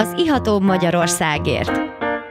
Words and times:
az 0.00 0.14
Ihatóbb 0.16 0.62
Magyarországért. 0.62 1.80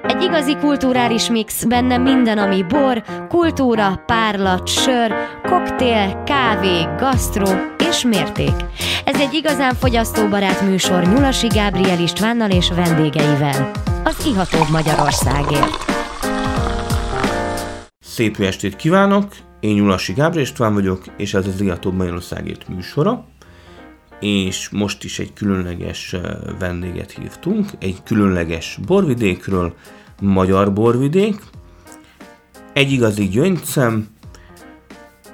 Egy 0.02 0.22
igazi 0.22 0.58
kulturális 0.58 1.30
mix, 1.30 1.64
benne 1.64 1.98
minden, 1.98 2.38
ami 2.38 2.64
bor, 2.64 3.04
kultúra, 3.28 4.04
párlat, 4.06 4.68
sör, 4.68 5.14
koktél, 5.44 6.24
kávé, 6.24 6.88
gasztró 6.98 7.48
és 7.90 8.04
mérték. 8.04 8.54
Ez 9.06 9.20
egy 9.20 9.34
igazán 9.34 9.74
fogyasztóbarát 9.74 10.62
műsor 10.62 11.04
Nyulasi 11.04 11.48
Gábriel 11.48 12.00
Istvánnal 12.00 12.50
és 12.50 12.70
vendégeivel. 12.70 13.72
Az 14.04 14.26
Ihatóbb 14.26 14.70
Magyarországért. 14.72 15.86
Szép 18.00 18.38
estét 18.40 18.76
kívánok! 18.76 19.34
Én 19.60 19.76
Nyulasi 19.76 20.14
Gábriel 20.14 20.44
István 20.46 20.74
vagyok, 20.74 21.04
és 21.18 21.34
ez 21.34 21.48
az 21.48 21.62
Ihatóbb 21.62 21.94
Magyarországért 21.94 22.68
műsora 22.68 23.26
és 24.20 24.70
most 24.70 25.04
is 25.04 25.20
egy 25.20 25.34
különleges 25.34 26.16
vendéget 26.60 27.12
hívtunk, 27.12 27.70
egy 27.80 28.04
különleges 28.04 28.80
borvidékről, 28.86 29.76
magyar 30.22 30.74
borvidék, 30.74 31.42
egy 32.74 32.92
igazi 32.92 33.28
gyöngyszem, 33.28 34.08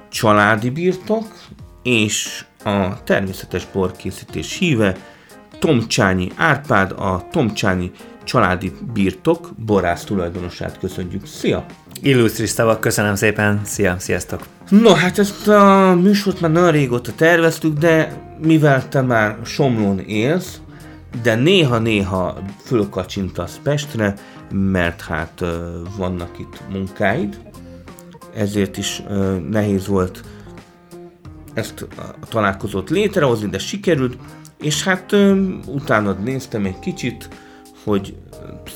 családi 0.10 0.70
birtok, 0.70 1.26
és 1.84 2.46
a 2.64 3.04
természetes 3.04 3.68
borkészítés 3.74 4.58
híve, 4.58 4.98
Tomcsányi 5.60 6.32
Árpád, 6.36 6.92
a 6.92 7.28
Tomcsányi 7.32 7.92
családi 8.26 8.72
birtok 8.94 9.50
borász 9.66 10.04
tulajdonosát 10.04 10.80
köszönjük. 10.80 11.26
Szia! 11.26 11.66
Illusztris 12.02 12.50
szavak, 12.50 12.80
köszönöm 12.80 13.16
szépen, 13.16 13.62
szia, 13.64 13.96
sziasztok! 14.00 14.42
No, 14.70 14.94
hát 14.94 15.20
ezt 15.20 15.48
a 15.48 15.96
műsort 16.02 16.42
már 16.42 16.52
nagyon 16.52 16.72
régóta 16.72 17.12
terveztük, 17.16 17.78
de 17.78 18.22
mivel 18.42 18.88
te 18.88 19.02
már 19.02 19.38
Somlón 19.44 20.00
élsz, 20.00 20.60
de 21.24 21.36
néha-néha 21.36 22.38
fölkacsintasz 22.64 23.60
Pestre, 23.64 24.14
mert 24.52 25.02
hát 25.02 25.46
vannak 25.98 26.40
itt 26.40 26.62
munkáid, 26.72 27.38
ezért 28.36 28.78
is 28.78 29.04
nehéz 29.50 29.88
volt 29.88 30.24
ezt 31.54 31.88
a 31.98 32.28
találkozót 32.30 32.90
létrehozni, 32.90 33.50
de 33.50 33.60
sikerült, 33.60 34.18
és 34.62 34.84
hát 34.84 35.16
utána 35.68 36.12
néztem 36.12 36.66
egy 36.66 36.80
kicsit, 36.80 37.30
hogy 37.86 38.16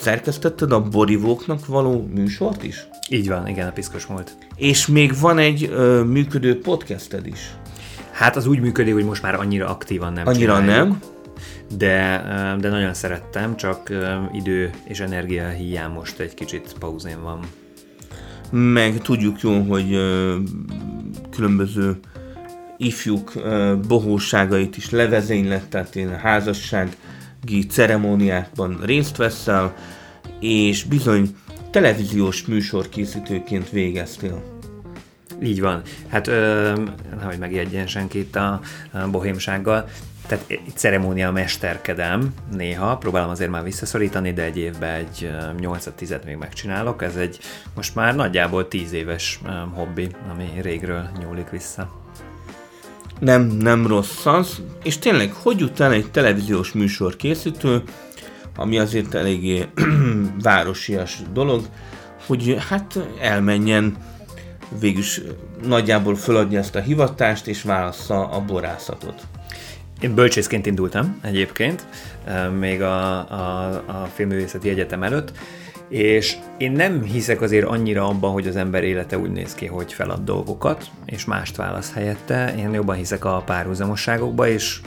szerkesztetted 0.01 0.71
a 0.71 0.81
borivóknak 0.81 1.65
való 1.65 2.09
műsort 2.13 2.63
is? 2.63 2.87
Így 3.09 3.27
van, 3.27 3.47
igen, 3.47 3.67
a 3.67 3.71
piszkos 3.71 4.05
múlt. 4.05 4.37
És 4.55 4.87
még 4.87 5.19
van 5.19 5.37
egy 5.37 5.69
ö, 5.71 6.03
működő 6.03 6.59
podcasted 6.59 7.27
is? 7.27 7.53
Hát 8.11 8.35
az 8.35 8.47
úgy 8.47 8.59
működik, 8.59 8.93
hogy 8.93 9.05
most 9.05 9.21
már 9.21 9.35
annyira 9.35 9.67
aktívan 9.67 10.13
nem 10.13 10.27
Annyira 10.27 10.59
csináljuk. 10.59 10.87
nem? 10.87 10.99
De, 11.77 12.23
de 12.59 12.69
nagyon 12.69 12.93
szerettem, 12.93 13.55
csak 13.55 13.93
idő 14.33 14.69
és 14.83 14.99
energia 14.99 15.47
hiány 15.47 15.91
most 15.91 16.19
egy 16.19 16.33
kicsit 16.33 16.75
pauzén 16.79 17.21
van. 17.21 17.39
Meg 18.51 19.01
tudjuk 19.01 19.41
jó, 19.41 19.61
hogy 19.61 19.97
különböző 21.29 21.99
ifjúk 22.77 23.33
bohóságait 23.87 24.77
is 24.77 24.89
levezénylett, 24.89 25.69
tehát 25.69 25.95
én 25.95 26.07
a 26.07 26.17
házassági 26.17 26.91
ceremóniákban 27.69 28.79
részt 28.83 29.17
veszel, 29.17 29.75
és 30.39 30.83
bizony 30.83 31.35
televíziós 31.71 32.45
műsorkészítőként 32.45 33.69
végeztél. 33.69 34.43
Így 35.43 35.61
van. 35.61 35.81
Hát, 36.07 36.27
ö, 36.27 36.73
hogy 37.23 37.37
megjegyen 37.37 37.87
senki 37.87 38.19
itt 38.19 38.35
a, 38.35 38.59
a 38.91 39.09
bohémsággal, 39.09 39.89
tehát 40.27 40.45
egy 40.47 40.61
ceremónia 40.75 41.31
mesterkedem 41.31 42.33
néha, 42.51 42.97
próbálom 42.97 43.29
azért 43.29 43.49
már 43.49 43.63
visszaszorítani, 43.63 44.33
de 44.33 44.43
egy 44.43 44.57
évben 44.57 44.93
egy 44.93 45.29
8-10-et 45.59 46.25
még 46.25 46.35
megcsinálok. 46.35 47.03
Ez 47.03 47.15
egy 47.15 47.39
most 47.75 47.95
már 47.95 48.15
nagyjából 48.15 48.67
10 48.67 48.93
éves 48.93 49.39
hobbi, 49.73 50.09
ami 50.31 50.49
régről 50.61 51.09
nyúlik 51.19 51.49
vissza. 51.49 51.98
Nem, 53.19 53.41
nem 53.41 53.87
rossz 53.87 54.25
az. 54.25 54.61
És 54.83 54.97
tényleg, 54.97 55.33
hogy 55.33 55.71
el 55.77 55.91
egy 55.91 56.11
televíziós 56.11 56.71
műsor 56.71 57.15
készítő, 57.15 57.83
ami 58.55 58.79
azért 58.79 59.13
eléggé 59.13 59.65
városias 60.41 61.17
dolog, 61.33 61.65
hogy 62.25 62.57
hát 62.69 62.99
elmenjen 63.21 63.97
végülis 64.79 65.21
nagyjából 65.63 66.15
föladni 66.15 66.55
ezt 66.55 66.75
a 66.75 66.79
hivatást, 66.79 67.47
és 67.47 67.61
válassza 67.61 68.29
a 68.29 68.41
borászatot. 68.41 69.21
Én 69.99 70.15
bölcsészként 70.15 70.65
indultam 70.65 71.19
egyébként, 71.21 71.85
még 72.59 72.81
a, 72.81 73.17
a, 73.17 73.69
a 73.85 74.09
filmművészeti 74.13 74.69
egyetem 74.69 75.03
előtt, 75.03 75.31
és 75.89 76.37
én 76.57 76.71
nem 76.71 77.03
hiszek 77.03 77.41
azért 77.41 77.65
annyira 77.65 78.07
abban, 78.07 78.31
hogy 78.31 78.47
az 78.47 78.55
ember 78.55 78.83
élete 78.83 79.17
úgy 79.17 79.31
néz 79.31 79.55
ki, 79.55 79.65
hogy 79.65 79.93
felad 79.93 80.23
dolgokat, 80.23 80.89
és 81.05 81.25
mást 81.25 81.55
válasz 81.55 81.93
helyette. 81.93 82.55
Én 82.57 82.73
jobban 82.73 82.95
hiszek 82.95 83.25
a 83.25 83.43
párhuzamosságokba, 83.45 84.47
és 84.47 84.81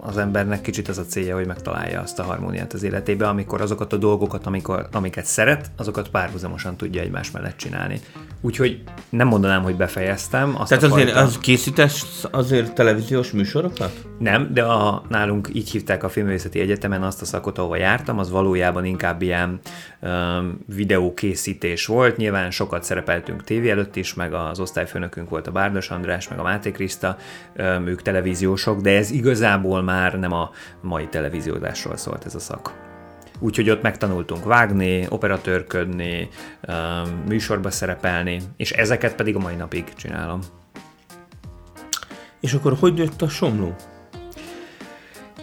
az 0.00 0.18
embernek 0.18 0.60
kicsit 0.60 0.88
az 0.88 0.98
a 0.98 1.04
célja, 1.04 1.34
hogy 1.34 1.46
megtalálja 1.46 2.00
azt 2.00 2.18
a 2.18 2.22
harmóniát 2.22 2.72
az 2.72 2.82
életébe, 2.82 3.28
amikor 3.28 3.60
azokat 3.60 3.92
a 3.92 3.96
dolgokat, 3.96 4.46
amikor, 4.46 4.88
amiket 4.92 5.24
szeret, 5.24 5.70
azokat 5.76 6.08
párhuzamosan 6.08 6.76
tudja 6.76 7.02
egymás 7.02 7.30
mellett 7.30 7.56
csinálni. 7.56 8.00
Úgyhogy 8.40 8.82
nem 9.08 9.28
mondanám, 9.28 9.62
hogy 9.62 9.76
befejeztem. 9.76 10.54
Azt 10.58 10.68
Tehát 10.68 10.84
azért 10.84 11.10
fajta... 11.10 11.26
az 11.26 11.38
készítesz 11.38 12.24
azért 12.30 12.72
televíziós 12.72 13.30
műsorokat? 13.30 13.92
Nem, 14.18 14.50
de 14.52 14.62
a, 14.62 15.02
nálunk 15.08 15.48
így 15.52 15.70
hívták 15.70 16.02
a 16.02 16.08
Filmvészeti 16.08 16.60
Egyetemen 16.60 17.02
azt 17.02 17.22
a 17.22 17.24
szakot, 17.24 17.58
ahova 17.58 17.76
jártam, 17.76 18.18
az 18.18 18.30
valójában 18.30 18.84
inkább 18.84 19.22
ilyen 19.22 19.60
um, 20.02 20.58
videókészítés 20.74 21.86
volt. 21.86 22.16
Nyilván 22.16 22.50
sokat 22.50 22.82
szerepeltünk 22.82 23.44
tévé 23.44 23.70
előtt 23.70 23.96
is, 23.96 24.14
meg 24.14 24.32
az 24.34 24.60
osztályfőnökünk 24.60 25.28
volt 25.28 25.46
a 25.46 25.50
Bárdos 25.50 25.90
András, 25.90 26.28
meg 26.28 26.38
a 26.38 26.42
Máté 26.42 26.70
Kriszta, 26.70 27.16
um, 27.56 27.86
ők 27.86 28.02
televíziósok, 28.02 28.80
de 28.80 28.96
ez 28.96 29.10
igazából 29.10 29.82
már 29.88 30.18
nem 30.18 30.32
a 30.32 30.50
mai 30.80 31.06
televíziózásról 31.06 31.96
szólt 31.96 32.24
ez 32.24 32.34
a 32.34 32.38
szak. 32.38 32.86
Úgyhogy 33.38 33.70
ott 33.70 33.82
megtanultunk 33.82 34.44
vágni, 34.44 35.06
operatőrködni, 35.08 36.28
műsorba 37.28 37.70
szerepelni, 37.70 38.40
és 38.56 38.70
ezeket 38.70 39.14
pedig 39.14 39.36
a 39.36 39.38
mai 39.38 39.54
napig 39.54 39.94
csinálom. 39.94 40.40
És 42.40 42.52
akkor 42.52 42.76
hogy 42.80 42.98
jött 42.98 43.22
a 43.22 43.28
somló? 43.28 43.74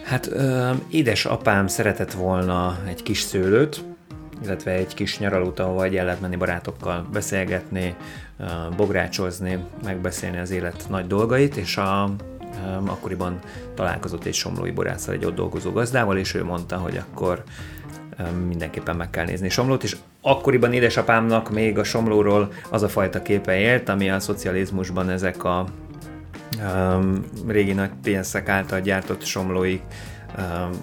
Hát 0.04 0.30
édesapám 0.90 1.66
szeretett 1.66 2.12
volna 2.12 2.78
egy 2.86 3.02
kis 3.02 3.20
szőlőt, 3.20 3.84
illetve 4.42 4.70
egy 4.70 4.94
kis 4.94 5.18
nyaralót, 5.18 5.58
ahova 5.58 5.84
el 5.84 6.04
lehet 6.04 6.20
menni 6.20 6.36
barátokkal 6.36 7.06
beszélgetni, 7.12 7.96
bográcsozni, 8.76 9.64
megbeszélni 9.84 10.38
az 10.38 10.50
élet 10.50 10.86
nagy 10.88 11.06
dolgait, 11.06 11.56
és 11.56 11.76
a, 11.76 12.10
akkoriban 12.86 13.38
találkozott 13.74 14.24
egy 14.24 14.34
somlói 14.34 14.70
borászal, 14.70 15.14
egy 15.14 15.24
ott 15.24 15.34
dolgozó 15.34 15.72
gazdával, 15.72 16.18
és 16.18 16.34
ő 16.34 16.44
mondta, 16.44 16.76
hogy 16.76 16.96
akkor 16.96 17.42
mindenképpen 18.46 18.96
meg 18.96 19.10
kell 19.10 19.24
nézni 19.24 19.48
Somlót, 19.48 19.82
és 19.82 19.96
akkoriban 20.20 20.72
édesapámnak 20.72 21.50
még 21.50 21.78
a 21.78 21.84
Somlóról 21.84 22.52
az 22.70 22.82
a 22.82 22.88
fajta 22.88 23.22
képe 23.22 23.58
élt, 23.58 23.88
ami 23.88 24.10
a 24.10 24.20
szocializmusban 24.20 25.10
ezek 25.10 25.44
a 25.44 25.66
um, 26.58 27.24
régi 27.46 27.72
nagy 27.72 27.90
pénzek 28.02 28.48
által 28.48 28.80
gyártott 28.80 29.24
somlói 29.24 29.80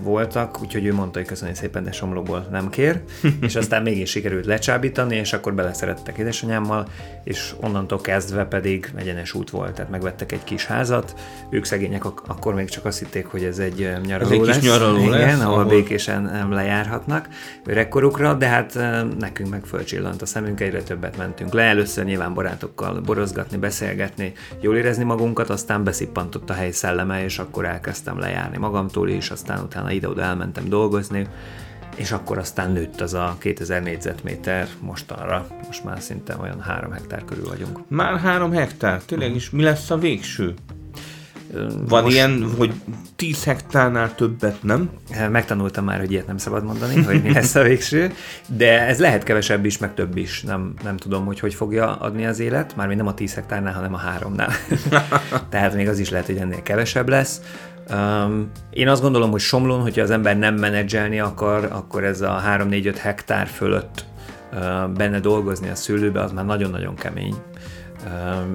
voltak, 0.01 0.61
úgyhogy 0.61 0.85
ő 0.85 0.93
mondta, 0.93 1.19
hogy 1.19 1.27
köszönjük 1.27 1.57
szépen, 1.57 1.83
de 1.83 1.91
Somlóból 1.91 2.47
nem 2.51 2.69
kér, 2.69 3.01
és 3.41 3.55
aztán 3.55 3.81
mégis 3.81 4.09
sikerült 4.09 4.45
lecsábítani, 4.45 5.15
és 5.15 5.33
akkor 5.33 5.53
beleszerettek 5.53 6.17
édesanyámmal, 6.17 6.87
és 7.23 7.53
onnantól 7.61 8.01
kezdve 8.01 8.45
pedig 8.45 8.91
egyenes 8.95 9.33
út 9.33 9.49
volt, 9.49 9.73
tehát 9.73 9.91
megvettek 9.91 10.31
egy 10.31 10.43
kis 10.43 10.65
házat, 10.65 11.13
ők 11.49 11.65
szegények 11.65 12.05
ak- 12.05 12.27
akkor 12.27 12.53
még 12.53 12.69
csak 12.69 12.85
azt 12.85 12.99
hitték, 12.99 13.25
hogy 13.25 13.43
ez 13.43 13.59
egy 13.59 13.93
nyaraló 14.05 14.31
ez 14.31 14.39
egy 14.39 14.45
lesz, 14.45 14.57
kis 14.57 14.69
nyaraló 14.69 14.97
igen, 14.97 15.09
lesz, 15.09 15.39
ahol, 15.39 15.53
ahol 15.53 15.65
békésen 15.65 16.47
lejárhatnak 16.49 17.27
öregkorukra, 17.65 18.33
de 18.33 18.47
hát 18.47 18.79
nekünk 19.19 19.49
meg 19.49 19.65
fölcsillant 19.65 20.21
a 20.21 20.25
szemünk, 20.25 20.59
egyre 20.59 20.83
többet 20.83 21.17
mentünk 21.17 21.53
le, 21.53 21.63
először 21.63 22.05
nyilván 22.05 22.33
barátokkal 22.33 23.01
borozgatni, 23.01 23.57
beszélgetni, 23.57 24.33
jól 24.61 24.77
érezni 24.77 25.03
magunkat, 25.03 25.49
aztán 25.49 25.83
beszippantott 25.83 26.49
a 26.49 26.53
hely 26.53 26.71
szelleme, 26.71 27.23
és 27.23 27.39
akkor 27.39 27.65
elkezdtem 27.65 28.19
lejárni 28.19 28.57
magamtól 28.57 29.09
is, 29.09 29.31
aztán 29.33 29.63
utána 29.63 29.91
ide-oda 29.91 30.21
elmentem 30.21 30.69
dolgozni, 30.69 31.27
és 31.95 32.11
akkor 32.11 32.37
aztán 32.37 32.71
nőtt 32.71 33.01
az 33.01 33.13
a 33.13 33.35
2000 33.39 33.83
négyzetméter 33.83 34.67
mostanra, 34.79 35.47
most 35.67 35.83
már 35.83 36.01
szinte 36.01 36.35
olyan 36.41 36.61
3 36.61 36.91
hektár 36.91 37.25
körül 37.25 37.47
vagyunk. 37.47 37.79
Már 37.87 38.19
3 38.19 38.51
hektár, 38.51 39.03
tényleg 39.03 39.35
is 39.35 39.49
mi 39.49 39.63
lesz 39.63 39.89
a 39.89 39.97
végső? 39.97 40.53
Van 41.87 42.03
Most... 42.03 42.15
ilyen, 42.15 42.53
hogy 42.57 42.73
10 43.15 43.43
hektárnál 43.43 44.15
többet, 44.15 44.63
nem? 44.63 44.89
Megtanultam 45.31 45.83
már, 45.85 45.99
hogy 45.99 46.11
ilyet 46.11 46.27
nem 46.27 46.37
szabad 46.37 46.63
mondani, 46.63 47.03
hogy 47.03 47.21
mi 47.23 47.33
lesz 47.33 47.55
a 47.55 47.61
végső, 47.61 48.13
de 48.47 48.87
ez 48.87 48.99
lehet 48.99 49.23
kevesebb 49.23 49.65
is, 49.65 49.77
meg 49.77 49.93
több 49.93 50.17
is. 50.17 50.41
Nem, 50.41 50.73
nem 50.83 50.97
tudom, 50.97 51.25
hogy 51.25 51.39
hogy 51.39 51.53
fogja 51.53 51.95
adni 51.95 52.25
az 52.25 52.39
élet, 52.39 52.75
mármint 52.75 52.99
nem 52.99 53.07
a 53.07 53.13
10 53.13 53.33
hektárnál, 53.33 53.73
hanem 53.73 53.93
a 53.93 53.97
háromnál. 53.97 54.51
Tehát 55.49 55.73
még 55.73 55.87
az 55.87 55.99
is 55.99 56.09
lehet, 56.09 56.25
hogy 56.25 56.37
ennél 56.37 56.61
kevesebb 56.61 57.09
lesz. 57.09 57.41
Um, 57.91 58.51
én 58.69 58.87
azt 58.87 59.01
gondolom, 59.01 59.31
hogy 59.31 59.39
Somlón, 59.39 59.81
hogyha 59.81 60.01
az 60.01 60.11
ember 60.11 60.37
nem 60.37 60.55
menedzselni 60.55 61.19
akar, 61.19 61.69
akkor 61.71 62.03
ez 62.03 62.21
a 62.21 62.41
3-4-5 62.47 62.95
hektár 62.99 63.47
fölött 63.47 64.05
uh, 64.53 64.89
benne 64.89 65.19
dolgozni 65.19 65.69
a 65.69 65.75
szőlőbe, 65.75 66.21
az 66.21 66.31
már 66.31 66.45
nagyon-nagyon 66.45 66.95
kemény 66.95 67.35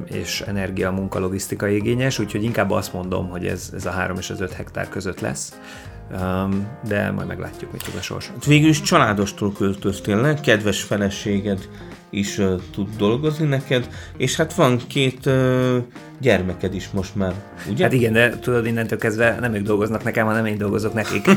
és 0.04 0.40
energia, 0.40 0.90
munka, 0.90 1.18
logisztikai 1.18 1.74
igényes, 1.74 2.18
úgyhogy 2.18 2.42
inkább 2.42 2.70
azt 2.70 2.92
mondom, 2.92 3.28
hogy 3.28 3.46
ez, 3.46 3.70
ez 3.74 3.86
a 3.86 3.90
3 3.90 4.16
és 4.16 4.30
az 4.30 4.40
5 4.40 4.52
hektár 4.52 4.88
között 4.88 5.20
lesz. 5.20 5.58
De 6.88 7.10
majd 7.10 7.26
meglátjuk, 7.26 7.70
hogy 7.70 7.80
tud 7.84 7.94
a 7.98 8.00
sors. 8.00 8.28
Hát 8.28 8.44
végül 8.44 8.68
is 8.68 8.80
családostól 8.80 9.52
költöztél 9.52 10.20
le, 10.20 10.34
kedves 10.34 10.82
feleséged 10.82 11.68
is 12.10 12.38
uh, 12.38 12.60
tud 12.70 12.88
dolgozni 12.96 13.46
neked, 13.46 13.88
és 14.16 14.36
hát 14.36 14.54
van 14.54 14.80
két 14.86 15.26
uh, 15.26 15.76
gyermeked 16.20 16.74
is 16.74 16.90
most 16.90 17.14
már, 17.14 17.34
ugye? 17.70 17.82
Hát 17.82 17.92
igen, 17.92 18.12
de 18.12 18.38
tudod, 18.38 18.66
innentől 18.66 18.98
kezdve 18.98 19.36
nem 19.40 19.54
ők 19.54 19.62
dolgoznak 19.62 20.04
nekem, 20.04 20.26
hanem 20.26 20.46
én 20.46 20.58
dolgozok 20.58 20.94
nekik. 20.94 21.30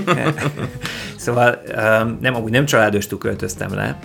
szóval 1.17 1.61
um, 1.67 2.17
nem, 2.21 2.35
amúgy 2.35 2.51
nem 2.51 2.65
családostól 2.65 3.17
költöztem 3.17 3.73
le, 3.73 3.99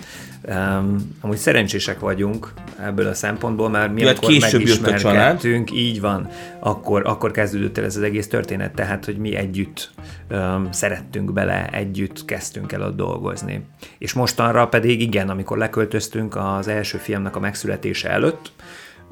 Um, 0.48 1.16
amúgy 1.20 1.36
szerencsések 1.36 2.00
vagyunk 2.00 2.52
ebből 2.80 3.06
a 3.06 3.14
szempontból, 3.14 3.70
mert 3.70 3.92
mi 3.92 4.04
amikor 4.04 4.30
megismerkedtünk, 4.40 5.72
így 5.72 6.00
van, 6.00 6.28
akkor, 6.58 7.06
akkor 7.06 7.30
kezdődött 7.30 7.78
el 7.78 7.84
ez 7.84 7.96
az 7.96 8.02
egész 8.02 8.28
történet, 8.28 8.74
tehát, 8.74 9.04
hogy 9.04 9.16
mi 9.16 9.34
együtt 9.34 9.90
um, 10.30 10.68
szerettünk 10.72 11.32
bele, 11.32 11.68
együtt 11.68 12.24
kezdtünk 12.24 12.72
el 12.72 12.82
ott 12.82 12.96
dolgozni. 12.96 13.66
És 13.98 14.12
mostanra 14.12 14.68
pedig 14.68 15.00
igen, 15.00 15.28
amikor 15.28 15.58
leköltöztünk 15.58 16.36
az 16.36 16.68
első 16.68 16.98
fiamnak 16.98 17.36
a 17.36 17.40
megszületése 17.40 18.10
előtt, 18.10 18.52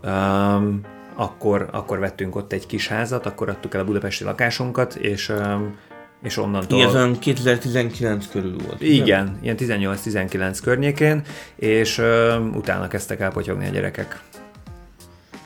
um, 0.04 0.80
akkor, 1.14 1.68
akkor 1.72 1.98
vettünk 1.98 2.36
ott 2.36 2.52
egy 2.52 2.66
kis 2.66 2.88
házat, 2.88 3.26
akkor 3.26 3.48
adtuk 3.48 3.74
el 3.74 3.80
a 3.80 3.84
budapesti 3.84 4.24
lakásunkat, 4.24 4.94
és 4.94 5.28
um, 5.28 5.76
és 6.24 6.36
onnantól... 6.36 6.78
Olyan 6.78 7.18
2019 7.18 8.26
körül 8.30 8.56
volt. 8.66 8.82
Igen, 8.82 9.24
nem? 9.24 9.38
ilyen 9.42 9.56
18-19 9.58 10.58
környékén, 10.62 11.22
és 11.56 11.98
ö, 11.98 12.38
utána 12.38 12.88
kezdtek 12.88 13.20
el 13.20 13.30
potyogni 13.30 13.66
a 13.66 13.70
gyerekek. 13.70 14.20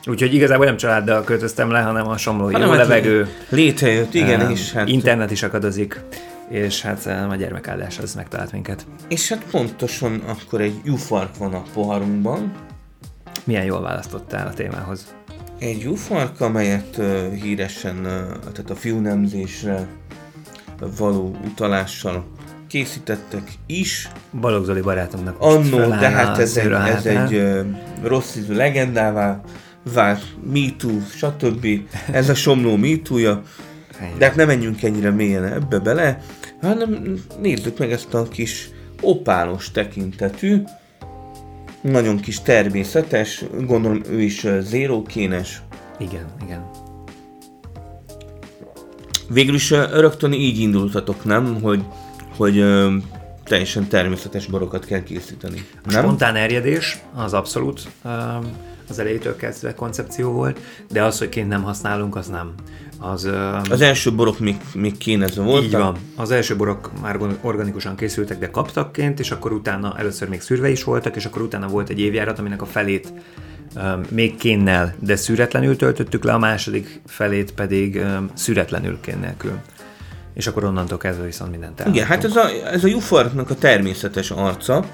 Úgyhogy 0.05 0.33
igazából 0.33 0.65
nem 0.65 0.77
családdal 0.77 1.23
költöztem 1.23 1.71
le, 1.71 1.81
hanem 1.81 2.07
a 2.07 2.17
somlói 2.17 2.51
hanem 2.51 2.67
jó 2.67 2.73
hát 2.73 2.87
levegő. 2.87 3.27
Létrejött, 3.49 4.13
igen, 4.13 4.41
um, 4.41 4.49
és 4.49 4.71
hát... 4.71 4.87
Internet 4.87 5.31
is 5.31 5.43
akadozik, 5.43 6.01
és 6.49 6.81
hát 6.81 7.05
a 7.05 7.35
gyermekállás 7.35 7.99
az 7.99 8.15
megtalált 8.15 8.51
minket. 8.51 8.85
És 9.07 9.29
hát 9.29 9.43
pontosan 9.51 10.21
akkor 10.25 10.61
egy 10.61 10.79
jufark 10.83 11.37
van 11.37 11.53
a 11.53 11.63
poharunkban. 11.73 12.51
Milyen 13.43 13.63
jól 13.63 13.81
választottál 13.81 14.47
a 14.47 14.53
témához. 14.53 15.15
Egy 15.57 15.79
jufark, 15.79 16.41
amelyet 16.41 16.97
uh, 16.97 17.33
híresen, 17.33 17.97
uh, 17.97 18.51
tehát 18.53 18.69
a 18.69 18.75
fiúnemzésre 18.75 19.87
való 20.97 21.35
utalással 21.45 22.25
készítettek 22.67 23.51
is. 23.65 24.09
Balogh 24.39 24.65
Zoli 24.65 24.81
barátomnak 24.81 25.35
Annó, 25.39 25.77
de 25.77 26.09
hát 26.09 26.37
ez 26.37 26.57
egy, 26.57 26.71
ez 26.71 27.05
egy 27.05 27.33
uh, 27.33 27.65
rossz 28.03 28.35
ízű 28.35 28.53
legendává 28.53 29.41
vált, 29.93 30.23
MeToo, 30.53 30.99
stb. 31.15 31.67
Ez 32.11 32.29
a 32.29 32.35
somló 32.35 32.75
MeToo-ja. 32.75 33.41
De 34.17 34.25
hát 34.25 34.35
nem 34.35 34.47
menjünk 34.47 34.83
ennyire 34.83 35.09
mélyen 35.09 35.43
ebbe 35.43 35.79
bele, 35.79 36.21
hanem 36.61 37.19
nézzük 37.41 37.77
meg 37.77 37.91
ezt 37.91 38.13
a 38.13 38.23
kis 38.23 38.69
opálos 39.01 39.71
tekintetű, 39.71 40.63
nagyon 41.81 42.19
kis 42.19 42.41
természetes, 42.41 43.43
gondolom 43.65 44.01
ő 44.09 44.21
is 44.21 44.47
zérókénes. 44.59 45.61
Igen, 45.97 46.25
igen. 46.45 46.88
Végül 49.29 49.55
is 49.55 49.69
rögtön 49.69 50.33
így 50.33 50.59
indultatok, 50.59 51.23
nem? 51.23 51.61
Hogy, 51.61 51.83
hogy 52.37 52.65
teljesen 53.43 53.87
természetes 53.87 54.45
borokat 54.45 54.85
kell 54.85 55.03
készíteni. 55.03 55.65
A 55.85 55.91
nem? 55.91 56.01
spontán 56.01 56.35
erjedés 56.35 56.99
az 57.13 57.33
abszolút 57.33 57.87
az 58.89 58.99
elejétől 58.99 59.35
kezdve 59.35 59.73
koncepció 59.73 60.31
volt, 60.31 60.59
de 60.91 61.03
az, 61.03 61.17
hogy 61.17 61.29
ként 61.29 61.47
nem 61.47 61.63
használunk, 61.63 62.15
az 62.15 62.27
nem. 62.27 62.53
Az, 62.99 63.29
az 63.69 63.81
első 63.81 64.15
borok 64.15 64.39
még, 64.39 64.55
még 64.73 64.97
kénezve 64.97 65.43
voltak? 65.43 65.63
Így 65.63 65.71
van. 65.71 65.97
Az 66.15 66.31
első 66.31 66.55
borok 66.55 66.91
már 67.01 67.17
organikusan 67.41 67.95
készültek, 67.95 68.39
de 68.39 68.51
kaptakként, 68.51 69.19
és 69.19 69.31
akkor 69.31 69.51
utána 69.51 69.93
először 69.97 70.29
még 70.29 70.41
szürve 70.41 70.69
is 70.69 70.83
voltak, 70.83 71.15
és 71.15 71.25
akkor 71.25 71.41
utána 71.41 71.67
volt 71.67 71.89
egy 71.89 71.99
évjárat, 71.99 72.39
aminek 72.39 72.61
a 72.61 72.65
felét 72.65 73.13
még 74.09 74.35
kénnel, 74.35 74.95
de 74.99 75.15
szüretlenül 75.15 75.75
töltöttük 75.75 76.23
le, 76.23 76.33
a 76.33 76.37
második 76.37 77.01
felét 77.05 77.53
pedig 77.53 78.01
szüretlenül 78.33 78.99
kén 79.01 79.17
nélkül. 79.19 79.59
És 80.33 80.47
akkor 80.47 80.63
onnantól 80.63 80.97
kezdve 80.97 81.25
viszont 81.25 81.51
mindent 81.51 81.79
elmondtunk. 81.79 81.95
Igen, 81.95 82.07
hát 82.07 82.23
ez 82.23 82.35
a, 82.35 82.71
ez 82.71 82.83
a 82.83 82.87
jufarknak 82.87 83.49
a 83.49 83.55
természetes 83.55 84.31
arca, 84.31 84.85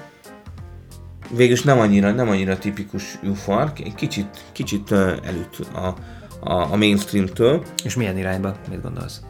végülis 1.30 1.62
nem 1.62 1.78
annyira, 1.78 2.10
nem 2.12 2.28
annyira 2.28 2.58
tipikus 2.58 3.18
jufark, 3.22 3.80
egy 3.80 3.94
kicsit, 3.94 4.44
kicsit 4.52 4.92
előtt 4.92 5.58
a, 5.72 5.94
a, 6.40 6.72
a 6.72 6.76
mainstream-től. 6.76 7.62
És 7.84 7.94
milyen 7.94 8.18
irányba? 8.18 8.56
Mit 8.70 8.82
gondolsz? 8.82 9.20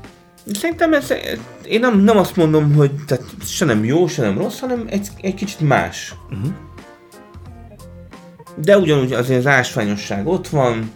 Szerintem 0.53 0.93
ez, 0.93 1.13
én 1.65 1.81
nem, 1.81 2.01
nem 2.01 2.17
azt 2.17 2.37
mondom, 2.37 2.75
hogy 2.75 2.91
tehát 3.07 3.25
se 3.45 3.65
nem 3.65 3.85
jó, 3.85 4.07
se 4.07 4.23
nem 4.23 4.39
rossz, 4.39 4.59
hanem 4.59 4.85
egy, 4.89 5.09
egy 5.21 5.35
kicsit 5.35 5.61
más. 5.61 6.15
Uh-huh 6.31 6.55
de 8.57 8.79
ugyanúgy 8.79 9.13
azért 9.13 9.39
az 9.39 9.47
ásványosság 9.47 10.27
ott 10.27 10.49
van, 10.49 10.91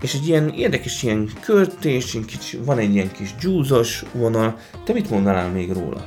és 0.00 0.14
egy 0.14 0.28
ilyen 0.28 0.48
érdekes 0.48 1.02
ilyen 1.02 1.30
körtés, 1.40 2.14
ilyen 2.14 2.26
kicsi, 2.26 2.58
van 2.64 2.78
egy 2.78 2.94
ilyen 2.94 3.10
kis 3.12 3.34
dzsúzos 3.34 4.04
vonal. 4.12 4.56
Te 4.84 4.92
mit 4.92 5.10
mondanál 5.10 5.50
még 5.50 5.72
róla? 5.72 6.04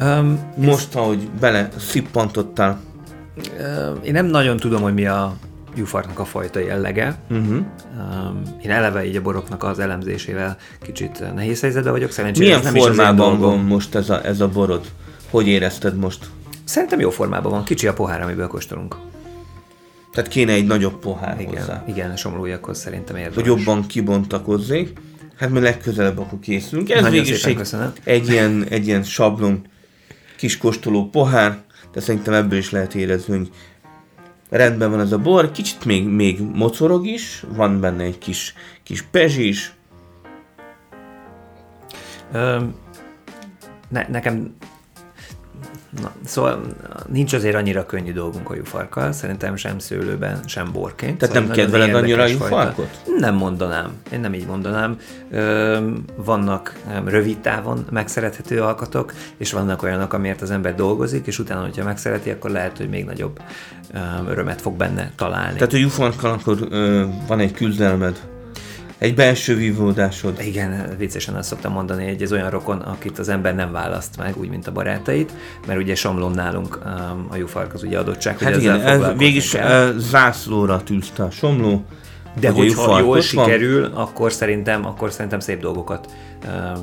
Um, 0.00 0.52
Most, 0.56 0.94
ahogy 0.94 1.28
bele 1.40 1.68
szippantottál. 1.78 2.80
Um, 3.60 3.98
én 4.02 4.12
nem 4.12 4.26
nagyon 4.26 4.56
tudom, 4.56 4.82
hogy 4.82 4.94
mi 4.94 5.06
a 5.06 5.36
jufarknak 5.76 6.18
a 6.18 6.24
fajta 6.24 6.58
jellege. 6.58 7.18
Uh-huh. 7.30 7.46
Um, 7.46 8.42
én 8.62 8.70
eleve 8.70 9.06
így 9.06 9.16
a 9.16 9.22
boroknak 9.22 9.62
az 9.62 9.78
elemzésével 9.78 10.56
kicsit 10.82 11.34
nehéz 11.34 11.60
helyzetben 11.60 11.92
vagyok. 11.92 12.10
Szerencsére 12.10 12.46
Milyen 12.46 12.72
nem 12.72 12.74
formában 12.74 13.32
is 13.32 13.38
van 13.38 13.58
most 13.58 13.94
ez 13.94 14.10
a, 14.10 14.24
ez 14.24 14.40
a 14.40 14.48
borod? 14.48 14.86
Hogy 15.30 15.46
érezted 15.46 15.96
most? 15.96 16.26
Szerintem 16.70 17.00
jó 17.00 17.10
formában 17.10 17.52
van, 17.52 17.64
kicsi 17.64 17.86
a 17.86 17.92
pohár, 17.92 18.22
amiből 18.22 18.46
kóstolunk. 18.46 18.96
Tehát 20.12 20.30
kéne 20.30 20.52
egy 20.52 20.66
nagyobb 20.66 20.98
pohár 20.98 21.40
igen, 21.40 21.56
hozzá. 21.56 21.84
Igen, 21.88 22.10
a 22.10 22.16
somlójakhoz 22.16 22.78
szerintem 22.78 23.16
érdemes. 23.16 23.36
Hogy 23.36 23.46
jobban 23.46 23.86
kibontakozzék. 23.86 24.92
Hát 25.36 25.50
mi 25.50 25.60
legközelebb 25.60 26.18
akkor 26.18 26.38
készülünk. 26.38 26.90
Ez 26.90 27.08
végig 27.08 27.32
is 27.32 27.44
egy, 27.44 27.74
egy, 28.04 28.28
ilyen, 28.28 28.64
egy 28.68 28.86
ilyen 28.86 29.02
sablon 29.02 29.66
kis 30.36 30.58
kóstoló 30.58 31.08
pohár, 31.08 31.62
de 31.92 32.00
szerintem 32.00 32.34
ebből 32.34 32.58
is 32.58 32.70
lehet 32.70 32.94
érezni, 32.94 33.36
hogy 33.36 33.50
rendben 34.48 34.90
van 34.90 35.00
ez 35.00 35.12
a 35.12 35.18
bor, 35.18 35.50
kicsit 35.50 35.84
még, 35.84 36.08
még 36.08 36.40
mocorog 36.40 37.06
is, 37.06 37.44
van 37.54 37.80
benne 37.80 38.02
egy 38.02 38.18
kis, 38.18 38.54
kis 38.82 39.02
pezs 39.02 39.36
is. 39.36 39.74
Um, 42.34 42.74
ne, 43.88 44.06
nekem 44.08 44.54
Na, 46.02 46.12
szóval 46.24 46.60
nincs 47.08 47.32
azért 47.32 47.54
annyira 47.54 47.86
könnyű 47.86 48.12
dolgunk 48.12 48.50
a 48.50 48.54
jufarkkal, 48.54 49.12
szerintem 49.12 49.56
sem 49.56 49.78
szőlőben, 49.78 50.40
sem 50.46 50.72
borként. 50.72 51.18
Tehát 51.18 51.34
szóval 51.34 51.48
nem 51.48 51.58
kedveled 51.58 51.94
annyira 51.94 52.22
a 52.22 52.26
jufarkot? 52.26 53.00
Nem 53.18 53.34
mondanám, 53.34 53.92
én 54.12 54.20
nem 54.20 54.34
így 54.34 54.46
mondanám. 54.46 54.98
Ö, 55.30 55.78
vannak 56.16 56.78
rövid 57.04 57.38
távon 57.38 57.86
megszerethető 57.90 58.62
alkatok, 58.62 59.12
és 59.36 59.52
vannak 59.52 59.82
olyanok, 59.82 60.12
amiért 60.12 60.42
az 60.42 60.50
ember 60.50 60.74
dolgozik, 60.74 61.26
és 61.26 61.38
utána, 61.38 61.60
hogyha 61.60 61.84
megszereti, 61.84 62.30
akkor 62.30 62.50
lehet, 62.50 62.76
hogy 62.76 62.88
még 62.88 63.04
nagyobb 63.04 63.40
örömet 64.28 64.60
fog 64.60 64.76
benne 64.76 65.12
találni. 65.16 65.54
Tehát 65.54 65.72
a 65.72 65.76
jufarkkal 65.76 66.30
akkor 66.30 66.58
ö, 66.70 67.04
van 67.26 67.38
egy 67.38 67.52
küzdelmed 67.52 68.20
egy 69.00 69.14
belső 69.14 69.56
vívódásod. 69.56 70.40
Igen, 70.40 70.94
viccesen 70.98 71.34
azt 71.34 71.48
szoktam 71.48 71.72
mondani, 71.72 72.08
hogy 72.08 72.22
ez 72.22 72.32
olyan 72.32 72.50
rokon, 72.50 72.78
akit 72.78 73.18
az 73.18 73.28
ember 73.28 73.54
nem 73.54 73.72
választ 73.72 74.16
meg, 74.16 74.36
úgy, 74.36 74.48
mint 74.48 74.66
a 74.66 74.72
barátait, 74.72 75.32
mert 75.66 75.78
ugye 75.78 75.94
Somlón 75.94 76.30
nálunk 76.30 76.78
um, 76.84 77.26
a 77.30 77.36
jufark 77.36 77.74
az 77.74 77.82
ugye 77.82 77.98
adottság, 77.98 78.38
hát 78.38 78.52
hogy 78.52 78.62
igen, 78.62 78.80
ez 78.80 79.16
végig 79.16 79.42
uh, 79.54 79.96
zászlóra 79.96 80.82
tűzte 80.82 81.22
a 81.22 81.30
Somló, 81.30 81.84
de 82.40 82.50
hogy 82.50 82.74
hogyha 82.74 82.98
jól 82.98 83.08
van. 83.08 83.20
sikerül, 83.20 83.84
akkor 83.84 84.32
szerintem, 84.32 84.86
akkor 84.86 85.12
szerintem 85.12 85.40
szép 85.40 85.60
dolgokat 85.60 86.10
uh, 86.44 86.78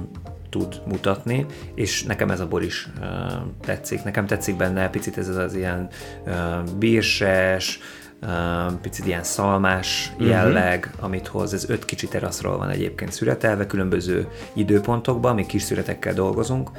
tud 0.49 0.81
mutatni, 0.87 1.45
és 1.75 2.03
nekem 2.03 2.29
ez 2.29 2.39
a 2.39 2.47
bor 2.47 2.63
is 2.63 2.87
uh, 2.99 3.05
tetszik. 3.65 4.03
Nekem 4.03 4.25
tetszik 4.25 4.55
benne 4.55 4.89
picit 4.89 5.17
ez 5.17 5.27
az, 5.27 5.35
az 5.35 5.55
ilyen 5.55 5.87
uh, 6.25 6.33
bírses, 6.77 7.79
picit 8.81 9.05
ilyen 9.05 9.23
szalmás 9.23 10.11
uh-huh. 10.13 10.27
jelleg, 10.27 10.91
amit 10.99 11.27
hoz. 11.27 11.53
Ez 11.53 11.69
öt 11.69 11.85
kicsi 11.85 12.07
teraszról 12.07 12.57
van 12.57 12.69
egyébként 12.69 13.11
szüretelve, 13.11 13.65
különböző 13.65 14.27
időpontokban, 14.53 15.35
mi 15.35 15.45
kis 15.45 15.61
szüretekkel 15.61 16.13
dolgozunk, 16.13 16.69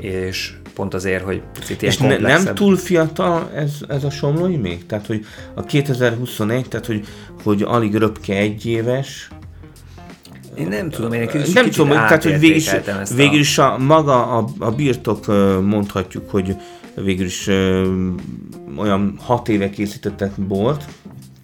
és 0.00 0.54
pont 0.74 0.94
azért, 0.94 1.24
hogy 1.24 1.42
picit 1.52 1.82
ilyen 1.82 1.94
És 1.94 2.00
komplexebb. 2.00 2.44
nem 2.44 2.54
túl 2.54 2.76
fiatal 2.76 3.50
ez, 3.54 3.72
ez 3.88 4.04
a 4.04 4.10
somlói 4.10 4.56
még? 4.56 4.86
Tehát, 4.86 5.06
hogy 5.06 5.24
a 5.54 5.62
2021, 5.64 6.68
tehát, 6.68 6.86
hogy, 6.86 7.06
hogy 7.42 7.62
alig 7.62 7.94
röpke 7.94 8.34
egy 8.36 8.66
éves, 8.66 9.28
Én 10.54 10.68
nem 10.68 10.90
tudom, 10.90 11.12
én 11.12 11.20
egy 11.20 11.28
kicsit, 11.28 11.54
nem 11.54 11.70
tudom, 11.70 11.88
tehát 11.88 12.22
hogy 12.22 12.38
végül 12.38 12.56
is, 12.56 12.70
végül 13.14 13.38
is 13.38 13.58
a, 13.58 13.78
maga 13.78 14.26
a, 14.38 14.44
a 14.58 14.70
birtok 14.70 15.26
mondhatjuk, 15.62 16.30
hogy 16.30 16.56
végül 16.94 17.26
is 17.26 17.50
olyan 18.78 19.18
hat 19.22 19.48
éve 19.48 19.70
készítettek 19.70 20.30
bort, 20.36 20.84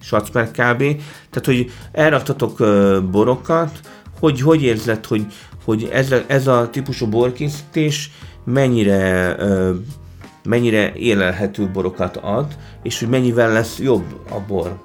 Sacper 0.01 0.45
kb. 0.47 0.77
Tehát, 1.29 1.45
hogy 1.45 1.71
elraktatok 1.91 2.59
ö, 2.59 2.99
borokat, 3.11 3.79
hogy 4.19 4.41
hogy 4.41 4.63
érzed, 4.63 5.05
hogy, 5.05 5.25
hogy 5.65 5.89
ez, 5.91 6.11
a- 6.11 6.23
ez 6.27 6.47
a 6.47 6.69
típusú 6.69 7.07
borkészítés 7.07 8.11
mennyire 8.43 9.35
ö, 9.39 9.73
mennyire 10.43 10.93
élelhető 10.93 11.69
borokat 11.73 12.17
ad, 12.17 12.45
és 12.83 12.99
hogy 12.99 13.09
mennyivel 13.09 13.51
lesz 13.51 13.79
jobb 13.79 14.03
a 14.29 14.39
bor 14.47 14.79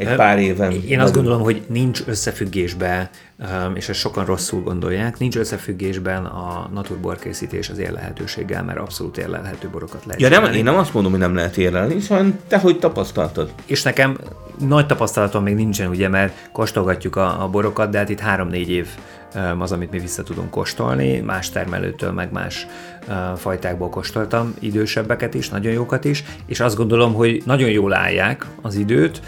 egy 0.00 0.16
pár 0.16 0.38
éven. 0.38 0.72
Én 0.72 1.00
azt 1.00 1.14
gondolom, 1.14 1.42
hogy 1.42 1.62
nincs 1.68 2.02
összefüggésben, 2.06 3.08
um, 3.38 3.76
és 3.76 3.88
ezt 3.88 3.98
sokan 3.98 4.24
rosszul 4.24 4.62
gondolják, 4.62 5.18
nincs 5.18 5.36
összefüggésben 5.36 6.24
a 6.24 6.70
naturborkészítés 6.72 7.68
az 7.68 7.78
érlelhetőséggel, 7.78 8.64
mert 8.64 8.78
abszolút 8.78 9.18
érlelhető 9.18 9.68
borokat 9.68 10.04
lehet 10.04 10.20
Ja, 10.20 10.28
nem, 10.28 10.52
én 10.52 10.64
nem 10.64 10.76
azt 10.76 10.94
mondom, 10.94 11.12
hogy 11.12 11.20
nem 11.20 11.34
lehet 11.34 11.56
érlelni, 11.56 11.96
hanem 12.08 12.38
te 12.48 12.58
hogy 12.58 12.78
tapasztaltad. 12.78 13.52
És 13.66 13.82
nekem 13.82 14.18
nagy 14.58 14.86
tapasztalatom 14.86 15.42
még 15.42 15.54
nincsen, 15.54 15.88
ugye, 15.88 16.08
mert 16.08 16.48
kóstolgatjuk 16.52 17.16
a, 17.16 17.42
a 17.42 17.48
borokat, 17.48 17.90
de 17.90 17.98
hát 17.98 18.08
itt 18.08 18.20
három-négy 18.20 18.70
év 18.70 18.86
öm, 19.34 19.60
az, 19.60 19.72
amit 19.72 19.90
mi 19.90 19.98
vissza 19.98 20.22
tudunk 20.22 20.50
kóstolni, 20.50 21.20
más 21.20 21.50
termelőtől, 21.50 22.12
meg 22.12 22.32
más 22.32 22.66
ö, 23.08 23.12
fajtákból 23.36 23.88
kóstoltam, 23.88 24.54
idősebbeket 24.58 25.34
is, 25.34 25.48
nagyon 25.48 25.72
jókat 25.72 26.04
is, 26.04 26.24
és 26.46 26.60
azt 26.60 26.76
gondolom, 26.76 27.14
hogy 27.14 27.42
nagyon 27.44 27.70
jól 27.70 27.94
állják 27.94 28.46
az 28.62 28.74
időt, 28.74 29.20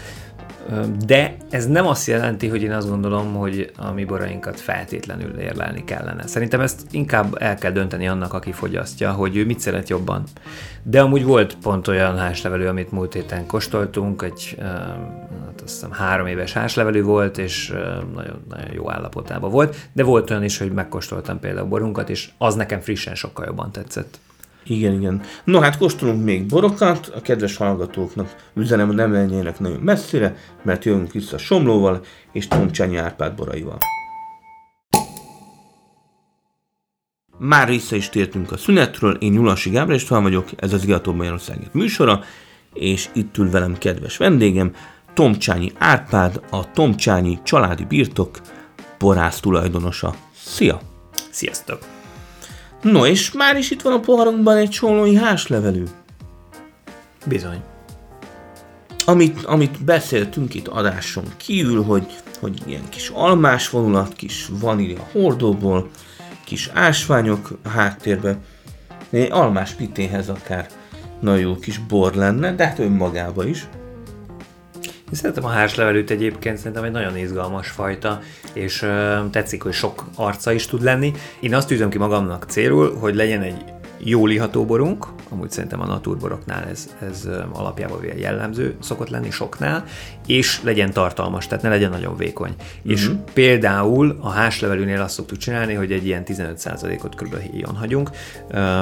de 1.05 1.35
ez 1.49 1.67
nem 1.67 1.87
azt 1.87 2.07
jelenti, 2.07 2.47
hogy 2.47 2.61
én 2.61 2.71
azt 2.71 2.89
gondolom, 2.89 3.33
hogy 3.33 3.71
a 3.77 3.91
mi 3.91 4.03
borainkat 4.05 4.59
feltétlenül 4.59 5.39
érlelni 5.39 5.83
kellene. 5.83 6.27
Szerintem 6.27 6.59
ezt 6.59 6.81
inkább 6.91 7.35
el 7.39 7.55
kell 7.55 7.71
dönteni 7.71 8.07
annak, 8.07 8.33
aki 8.33 8.51
fogyasztja, 8.51 9.11
hogy 9.11 9.37
ő 9.37 9.45
mit 9.45 9.59
szeret 9.59 9.89
jobban. 9.89 10.23
De 10.83 11.01
amúgy 11.01 11.23
volt 11.23 11.57
pont 11.61 11.87
olyan 11.87 12.17
házlevelő, 12.17 12.67
amit 12.67 12.91
múlt 12.91 13.13
héten 13.13 13.45
kóstoltunk, 13.45 14.21
egy 14.21 14.55
hát 14.59 15.61
azt 15.63 15.73
hiszem 15.73 15.91
három 15.91 16.27
éves 16.27 16.53
házlevelő 16.53 17.03
volt, 17.03 17.37
és 17.37 17.73
nagyon, 18.15 18.45
nagyon 18.49 18.73
jó 18.73 18.91
állapotában 18.91 19.51
volt, 19.51 19.75
de 19.93 20.03
volt 20.03 20.29
olyan 20.29 20.43
is, 20.43 20.57
hogy 20.57 20.71
megkóstoltam 20.71 21.39
például 21.39 21.67
borunkat, 21.67 22.09
és 22.09 22.29
az 22.37 22.55
nekem 22.55 22.79
frissen 22.79 23.15
sokkal 23.15 23.45
jobban 23.45 23.71
tetszett. 23.71 24.19
Igen, 24.65 24.93
igen. 24.93 25.21
No, 25.43 25.59
hát 25.59 25.77
kóstolunk 25.77 26.23
még 26.23 26.45
borokat, 26.45 27.11
a 27.15 27.21
kedves 27.21 27.57
hallgatóknak 27.57 28.35
üzenem, 28.53 28.87
hogy 28.87 28.95
nem 28.95 29.11
menjenek 29.11 29.59
nagyon 29.59 29.79
messzire, 29.79 30.35
mert 30.61 30.85
jövünk 30.85 31.11
vissza 31.11 31.37
Somlóval 31.37 32.01
és 32.31 32.47
Tomcsányi 32.47 32.97
Árpád 32.97 33.35
boraival. 33.35 33.77
Már 37.37 37.67
vissza 37.67 37.95
is 37.95 38.09
tértünk 38.09 38.51
a 38.51 38.57
szünetről, 38.57 39.15
én 39.15 39.31
Nyulasi 39.31 39.69
Gábor 39.69 39.93
István 39.93 40.21
vagyok, 40.21 40.49
ez 40.55 40.73
az 40.73 40.83
Igató 40.83 41.13
Magyarországért 41.13 41.73
műsora, 41.73 42.23
és 42.73 43.09
itt 43.13 43.37
ül 43.37 43.49
velem 43.49 43.77
kedves 43.77 44.17
vendégem, 44.17 44.71
Tomcsányi 45.13 45.71
Árpád, 45.77 46.41
a 46.49 46.71
Tomcsányi 46.71 47.39
családi 47.43 47.85
birtok 47.85 48.39
borász 48.97 49.39
tulajdonosa. 49.39 50.15
Szia! 50.35 50.81
Sziasztok! 51.31 51.92
No, 52.83 53.05
és 53.05 53.31
már 53.31 53.57
is 53.57 53.71
itt 53.71 53.81
van 53.81 53.93
a 53.93 53.99
poharunkban 53.99 54.57
egy 54.57 54.69
csolói 54.69 55.15
házlevelű. 55.15 55.83
Bizony. 57.25 57.61
Amit, 59.05 59.45
amit 59.45 59.83
beszéltünk 59.83 60.53
itt 60.53 60.67
adáson 60.67 61.23
kívül, 61.37 61.83
hogy, 61.83 62.05
hogy 62.39 62.61
ilyen 62.65 62.89
kis 62.89 63.09
almás 63.13 63.69
vonulat, 63.69 64.13
kis 64.13 64.49
vanília 64.59 65.07
hordóból, 65.11 65.89
kis 66.45 66.69
ásványok 66.73 67.59
a 67.63 67.69
háttérbe, 67.69 68.37
egy 69.09 69.31
almás 69.31 69.71
pitéhez 69.71 70.29
akár 70.29 70.67
nagyon 71.19 71.39
jó 71.39 71.55
kis 71.55 71.77
bor 71.77 72.13
lenne, 72.13 72.55
de 72.55 72.65
hát 72.65 72.79
önmagába 72.79 73.45
is. 73.45 73.67
Én 75.13 75.19
szeretem 75.19 75.45
a 75.45 75.49
hárslevelűt 75.49 76.09
egyébként, 76.09 76.57
szerintem 76.57 76.83
egy 76.83 76.91
nagyon 76.91 77.17
izgalmas 77.17 77.69
fajta, 77.69 78.19
és 78.53 78.81
ö, 78.81 79.19
tetszik, 79.31 79.63
hogy 79.63 79.73
sok 79.73 80.05
arca 80.15 80.51
is 80.51 80.65
tud 80.65 80.81
lenni. 80.81 81.13
Én 81.39 81.55
azt 81.55 81.67
tűzöm 81.67 81.89
ki 81.89 81.97
magamnak 81.97 82.45
célul, 82.47 82.97
hogy 82.97 83.15
legyen 83.15 83.41
egy 83.41 83.63
jó 83.97 84.25
liható 84.25 84.65
borunk, 84.65 85.07
amúgy 85.29 85.51
szerintem 85.51 85.81
a 85.81 85.85
naturboroknál 85.85 86.63
ez, 86.63 86.95
ez 87.01 87.29
alapjában 87.51 87.99
jellemző 88.17 88.75
szokott 88.79 89.09
lenni 89.09 89.31
soknál, 89.31 89.85
és 90.25 90.61
legyen 90.63 90.91
tartalmas, 90.91 91.47
tehát 91.47 91.63
ne 91.63 91.69
legyen 91.69 91.89
nagyon 91.89 92.17
vékony. 92.17 92.53
Uh-huh. 92.57 92.91
És 92.91 93.09
például 93.33 94.17
a 94.21 94.29
házlevelűnél 94.29 95.01
azt 95.01 95.13
szoktuk 95.13 95.37
csinálni, 95.37 95.73
hogy 95.73 95.91
egy 95.91 96.05
ilyen 96.05 96.23
15%-ot 96.25 97.15
kb. 97.15 97.37
híjon 97.51 97.75
hagyunk, 97.75 98.09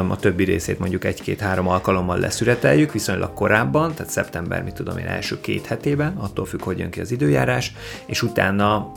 a 0.08 0.16
többi 0.20 0.44
részét 0.44 0.80
mondjuk 0.80 1.04
egy-két-három 1.04 1.68
alkalommal 1.68 2.20
leszüreteljük, 2.20 2.92
viszonylag 2.92 3.34
korábban, 3.34 3.94
tehát 3.94 4.12
szeptember, 4.12 4.64
mit 4.64 4.74
tudom 4.74 4.98
én, 4.98 5.06
első 5.06 5.42
két 5.42 5.66
hetében, 5.66 6.14
attól 6.18 6.46
függ, 6.46 6.64
hogy 6.64 6.80
jön 6.80 6.90
ki 6.90 7.00
az 7.00 7.12
időjárás, 7.12 7.74
és 8.06 8.22
utána 8.24 8.92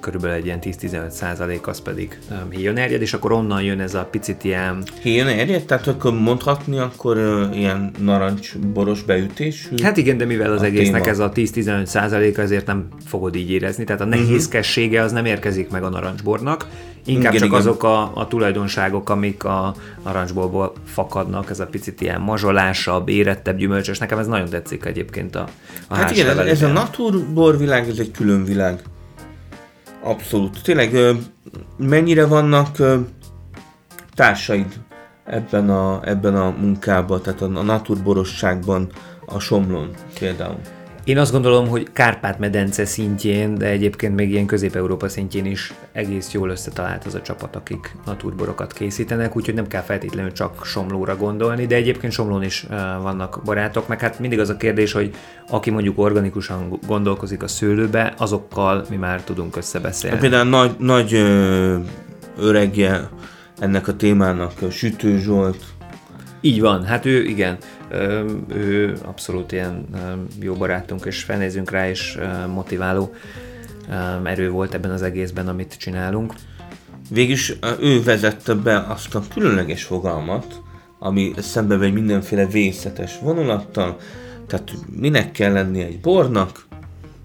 körülbelül 0.00 0.36
egy 0.36 0.44
ilyen 0.44 0.58
10-15% 0.62 1.62
az 1.62 1.80
pedig 1.80 2.18
híjon 2.50 2.76
erjed, 2.76 3.00
és 3.02 3.12
akkor 3.14 3.32
onnan 3.32 3.62
jön 3.62 3.80
ez 3.80 3.94
a 3.94 4.04
picit 4.04 4.44
ilyen 4.44 4.82
Hén 5.00 5.26
erjed? 5.26 5.64
Tehát 5.64 5.86
akkor 5.86 6.12
mondhatni 6.12 6.78
akkor 6.78 7.48
ilyen 7.52 7.90
narancsboros 7.98 9.02
beütésű? 9.02 9.74
Hát 9.82 9.96
igen, 9.96 10.16
de 10.16 10.24
mivel 10.24 10.52
az 10.52 10.62
A 10.62 10.64
egésznek 10.64 11.00
téma. 11.00 11.12
ez 11.12 11.18
a 11.18 11.32
10-15 11.32 11.86
százalék, 11.88 12.38
ezért 12.38 12.66
nem 12.66 12.88
fogod 13.06 13.34
így 13.34 13.50
érezni. 13.50 13.84
Tehát 13.84 14.00
a 14.00 14.04
nehézkessége 14.04 15.02
az 15.02 15.12
nem 15.12 15.24
érkezik 15.24 15.70
meg 15.70 15.82
a 15.82 15.88
narancsbornak, 15.88 16.66
inkább 17.04 17.32
Igen, 17.32 17.32
csak 17.32 17.48
igen. 17.48 17.60
azok 17.60 17.82
a, 17.82 18.10
a 18.14 18.26
tulajdonságok, 18.28 19.10
amik 19.10 19.44
a 19.44 19.74
narancsborból 20.04 20.72
fakadnak, 20.84 21.50
ez 21.50 21.60
a 21.60 21.66
picit 21.66 22.00
ilyen 22.00 22.20
mazsolásabb, 22.20 23.08
érettebb, 23.08 23.56
gyümölcsös. 23.56 23.98
Nekem 23.98 24.18
ez 24.18 24.26
nagyon 24.26 24.48
tetszik 24.48 24.84
egyébként 24.84 25.36
a, 25.36 25.48
a 25.88 25.94
Hát 25.94 26.10
igen, 26.10 26.38
ez, 26.38 26.46
ez 26.46 26.62
a 26.62 26.68
naturborvilág, 26.68 27.88
ez 27.88 27.98
egy 27.98 28.10
külön 28.10 28.44
világ. 28.44 28.82
Abszolút. 30.02 30.62
Tényleg 30.62 30.96
mennyire 31.76 32.26
vannak 32.26 32.76
társaid 34.14 34.66
ebben 35.24 35.70
a, 35.70 36.00
ebben 36.04 36.36
a 36.36 36.54
munkában, 36.60 37.22
tehát 37.22 37.40
a, 37.40 37.44
a 37.44 37.62
naturborosságban, 37.62 38.90
a 39.26 39.38
Somlón 39.38 39.90
például? 40.18 40.60
Én 41.08 41.18
azt 41.18 41.32
gondolom, 41.32 41.68
hogy 41.68 41.86
Kárpát-medence 41.92 42.84
szintjén, 42.84 43.54
de 43.54 43.66
egyébként 43.66 44.14
még 44.14 44.30
ilyen 44.30 44.46
Közép-Európa 44.46 45.08
szintjén 45.08 45.46
is 45.46 45.74
egész 45.92 46.32
jól 46.32 46.50
összetalált 46.50 47.04
az 47.04 47.14
a 47.14 47.22
csapat, 47.22 47.56
akik 47.56 47.96
naturborokat 48.06 48.72
készítenek, 48.72 49.36
úgyhogy 49.36 49.54
nem 49.54 49.66
kell 49.66 49.82
feltétlenül 49.82 50.32
csak 50.32 50.64
Somlóra 50.64 51.16
gondolni, 51.16 51.66
de 51.66 51.74
egyébként 51.74 52.12
Somlón 52.12 52.42
is 52.42 52.66
vannak 53.02 53.40
barátok, 53.44 53.88
meg 53.88 54.00
hát 54.00 54.18
mindig 54.18 54.40
az 54.40 54.48
a 54.48 54.56
kérdés, 54.56 54.92
hogy 54.92 55.14
aki 55.50 55.70
mondjuk 55.70 55.98
organikusan 55.98 56.78
gondolkozik 56.86 57.42
a 57.42 57.48
szőlőbe, 57.48 58.14
azokkal 58.16 58.84
mi 58.90 58.96
már 58.96 59.22
tudunk 59.22 59.56
összebeszélni. 59.56 60.18
Például 60.18 60.48
nagy, 60.48 60.74
nagy 60.78 61.12
öregje 62.38 63.08
ennek 63.58 63.88
a 63.88 63.96
témának, 63.96 64.52
Sütő 64.70 65.18
Zsolt, 65.18 65.64
Így 66.40 66.60
van, 66.60 66.84
hát 66.84 67.04
ő 67.04 67.24
igen, 67.24 67.56
ő 68.48 68.96
abszolút 69.04 69.52
ilyen 69.52 69.86
jó 70.40 70.54
barátunk, 70.54 71.04
és 71.04 71.22
felnézünk 71.22 71.70
rá, 71.70 71.88
és 71.88 72.18
motiváló 72.52 73.14
erő 74.24 74.50
volt 74.50 74.74
ebben 74.74 74.90
az 74.90 75.02
egészben, 75.02 75.48
amit 75.48 75.76
csinálunk. 75.78 76.34
Végülis 77.10 77.56
ő 77.80 78.02
vezette 78.02 78.54
be 78.54 78.78
azt 78.78 79.14
a 79.14 79.22
különleges 79.34 79.84
fogalmat, 79.84 80.60
ami 80.98 81.32
szembe 81.36 81.76
megy 81.76 81.92
mindenféle 81.92 82.46
vészetes 82.46 83.18
vonulattal, 83.18 83.96
tehát 84.46 84.72
minek 85.00 85.30
kell 85.30 85.52
lenni 85.52 85.82
egy 85.82 86.00
bornak, 86.00 86.66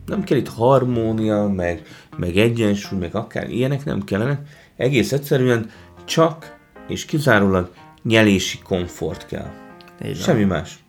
nem 0.06 0.24
kell 0.24 0.38
itt 0.38 0.50
harmónia, 0.50 1.48
meg, 1.48 1.82
meg 2.18 2.38
egyensúly, 2.38 3.00
meg 3.00 3.16
akár 3.16 3.50
ilyenek 3.50 3.86
nem 3.86 4.04
kellene, 4.04 4.42
egész 4.78 5.12
egyszerűen 5.12 5.70
csak 6.06 6.58
és 6.88 7.06
kizárólag 7.06 7.72
nyelési 8.04 8.60
komfort 8.64 9.26
kell. 9.26 9.52
Van. 10.00 10.14
Semmi 10.14 10.44
más. 10.44 10.84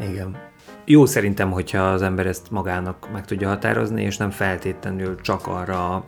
Igen. 0.00 0.36
Jó 0.84 1.06
szerintem, 1.06 1.50
hogyha 1.50 1.78
az 1.78 2.02
ember 2.02 2.26
ezt 2.26 2.50
magának 2.50 3.08
meg 3.12 3.24
tudja 3.24 3.48
határozni, 3.48 4.02
és 4.02 4.16
nem 4.16 4.30
feltétlenül 4.30 5.20
csak 5.20 5.46
arra 5.46 5.94
a 5.94 6.04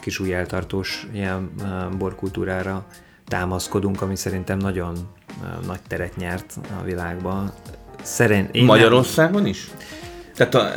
kis 0.00 0.18
új 0.18 0.34
eltartós 0.34 1.06
ilyen 1.12 1.50
borkultúrára 1.98 2.86
támaszkodunk, 3.26 4.02
ami 4.02 4.16
szerintem 4.16 4.58
nagyon 4.58 4.96
nagy 5.66 5.80
teret 5.88 6.16
nyert 6.16 6.58
a 6.80 6.82
világban. 6.84 7.52
Szerint, 8.02 8.54
én 8.54 8.64
nem- 8.64 8.76
Magyarországon 8.76 9.46
is? 9.46 9.70
Tehát 10.38 10.54
a, 10.54 10.70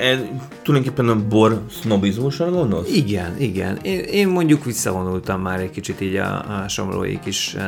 e, 0.00 0.18
tulajdonképpen 0.62 1.08
a 1.08 1.26
bor 1.28 1.60
sznobizmusra 1.70 2.50
gondolsz? 2.50 2.94
Igen, 2.94 3.34
igen. 3.38 3.78
Én, 3.82 3.98
én 3.98 4.28
mondjuk 4.28 4.64
visszavonultam 4.64 5.40
már 5.40 5.60
egy 5.60 5.70
kicsit 5.70 6.00
így 6.00 6.16
a, 6.16 6.62
a 6.62 6.68
somlói 6.68 7.18
kis 7.18 7.54
uh, 7.54 7.62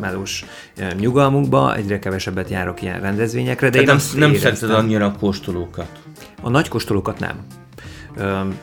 melós 0.00 0.44
uh, 0.78 0.94
nyugalmunkba, 0.94 1.76
egyre 1.76 1.98
kevesebbet 1.98 2.50
járok 2.50 2.82
ilyen 2.82 3.00
rendezvényekre, 3.00 3.68
de 3.70 3.82
Tehát 3.82 4.00
én 4.00 4.20
nem, 4.20 4.30
nem 4.30 4.40
szereted 4.40 4.70
annyira 4.70 5.06
a 5.06 5.12
kóstolókat. 5.18 5.88
A 6.42 6.48
nagy 6.48 6.68
kóstolókat 6.68 7.18
nem. 7.18 7.36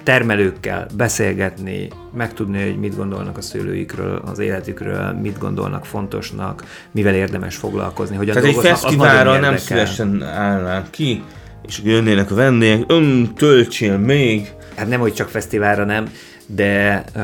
termelőkkel 0.04 0.88
beszélgetni, 0.96 1.88
megtudni, 2.14 2.64
hogy 2.64 2.80
mit 2.80 2.96
gondolnak 2.96 3.38
a 3.38 3.42
szőlőikről, 3.42 4.22
az 4.26 4.40
életükről, 4.40 5.12
mit 5.12 5.40
gondolnak 5.40 5.86
fontosnak, 5.86 6.64
mivel 6.92 7.14
érdemes 7.14 7.56
foglalkozni. 7.56 8.16
Hogyan 8.16 8.36
Tehát 8.36 8.50
egy 8.50 8.62
fesztiválra 8.62 9.40
nem 9.40 9.58
szívesen 9.58 10.24
állnánk 10.24 10.92
ki, 10.92 11.24
és 11.68 11.82
jönnének 11.84 12.32
a 12.32 12.36
vendégek, 12.36 12.84
ön, 12.88 13.34
töltsél 13.36 13.98
még. 13.98 14.52
Hát 14.76 14.88
nem, 14.88 15.00
hogy 15.00 15.14
csak 15.14 15.30
fesztiválra 15.30 15.86
nem, 15.86 16.12
de 16.48 17.04
uh, 17.16 17.22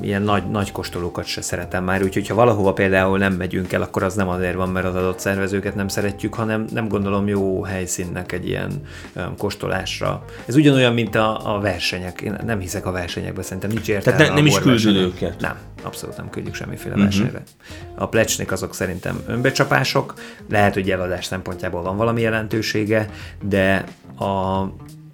ilyen 0.00 0.22
nagy, 0.22 0.50
nagy 0.50 0.72
kóstolókat 0.72 1.24
se 1.24 1.40
szeretem 1.40 1.84
már, 1.84 2.02
úgyhogy 2.02 2.28
ha 2.28 2.34
valahova 2.34 2.72
például 2.72 3.18
nem 3.18 3.32
megyünk 3.32 3.72
el, 3.72 3.82
akkor 3.82 4.02
az 4.02 4.14
nem 4.14 4.28
azért 4.28 4.54
van, 4.54 4.68
mert 4.68 4.86
az 4.86 4.94
adott 4.94 5.18
szervezőket 5.18 5.74
nem 5.74 5.88
szeretjük, 5.88 6.34
hanem 6.34 6.64
nem 6.72 6.88
gondolom 6.88 7.28
jó 7.28 7.62
helyszínnek 7.62 8.32
egy 8.32 8.48
ilyen 8.48 8.70
um, 9.16 9.36
kóstolásra. 9.38 10.24
Ez 10.46 10.56
ugyanolyan, 10.56 10.92
mint 10.94 11.14
a, 11.14 11.54
a 11.56 11.60
versenyek. 11.60 12.20
Én 12.20 12.36
nem 12.44 12.58
hiszek 12.58 12.86
a 12.86 12.90
versenyekbe, 12.90 13.42
szerintem 13.42 13.70
nincs 13.70 13.88
értelme. 13.88 14.18
Tehát 14.18 14.34
ne, 14.34 14.40
nem 14.40 14.46
is 14.46 14.58
küldjük 14.58 14.96
őket? 14.96 15.40
Nem, 15.40 15.56
abszolút 15.82 16.16
nem 16.16 16.30
küldjük 16.30 16.54
semmiféle 16.54 16.94
uh-huh. 16.94 17.10
versenyre. 17.10 17.42
A 17.94 18.08
plecsnik 18.08 18.52
azok 18.52 18.74
szerintem 18.74 19.22
önbecsapások, 19.26 20.14
lehet, 20.48 20.74
hogy 20.74 20.90
eladás 20.90 21.24
szempontjából 21.24 21.82
van 21.82 21.96
valami 21.96 22.20
jelentősége, 22.20 23.10
de 23.42 23.84
a 24.18 24.62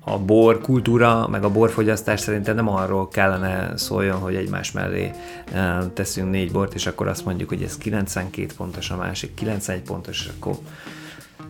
a 0.05 0.19
bor 0.19 0.61
kultúra, 0.61 1.29
meg 1.29 1.45
a 1.45 1.51
borfogyasztás 1.51 2.21
szerintem 2.21 2.55
nem 2.55 2.69
arról 2.69 3.09
kellene 3.09 3.77
szóljon, 3.77 4.19
hogy 4.19 4.35
egymás 4.35 4.73
mellé 4.73 5.11
eh, 5.53 5.79
teszünk 5.95 6.31
négy 6.31 6.53
bort, 6.53 6.75
és 6.75 6.87
akkor 6.87 7.09
azt 7.09 7.25
mondjuk, 7.25 7.49
hogy 7.49 7.63
ez 7.63 7.79
92 7.79 8.47
pontos, 8.57 8.91
a 8.91 8.97
másik 8.97 9.35
91 9.35 9.83
pontos, 9.83 10.25
és 10.25 10.31
akkor 10.39 10.55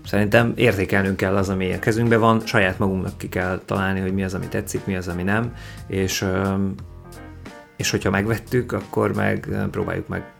Szerintem 0.05 0.53
értékelnünk 0.57 1.17
kell 1.17 1.37
az, 1.37 1.49
ami 1.49 1.73
a 1.73 2.19
van, 2.19 2.41
saját 2.47 2.79
magunknak 2.79 3.19
ki 3.19 3.29
kell 3.29 3.61
találni, 3.65 4.01
hogy 4.01 4.15
mi 4.15 4.25
az, 4.25 4.35
ami 4.35 4.49
tetszik, 4.49 4.85
mi 4.85 4.97
az, 4.97 5.09
ami 5.09 5.23
nem, 5.23 5.55
és, 5.87 6.27
és 7.77 7.91
hogyha 7.91 8.11
megvettük, 8.11 8.73
akkor 8.73 9.15
meg 9.15 9.49
eh, 9.53 9.67
próbáljuk 9.67 10.09
meg 10.09 10.33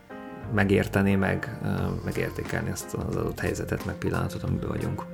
megérteni, 0.55 1.15
meg, 1.15 1.59
eh, 1.65 1.71
megértékelni 2.05 2.71
ezt 2.71 2.95
az 2.95 3.17
adott 3.17 3.41
helyzetet, 3.41 3.87
meg 3.87 3.95
pillanatot, 3.95 4.43
amiben 4.43 4.69
vagyunk. 4.69 5.05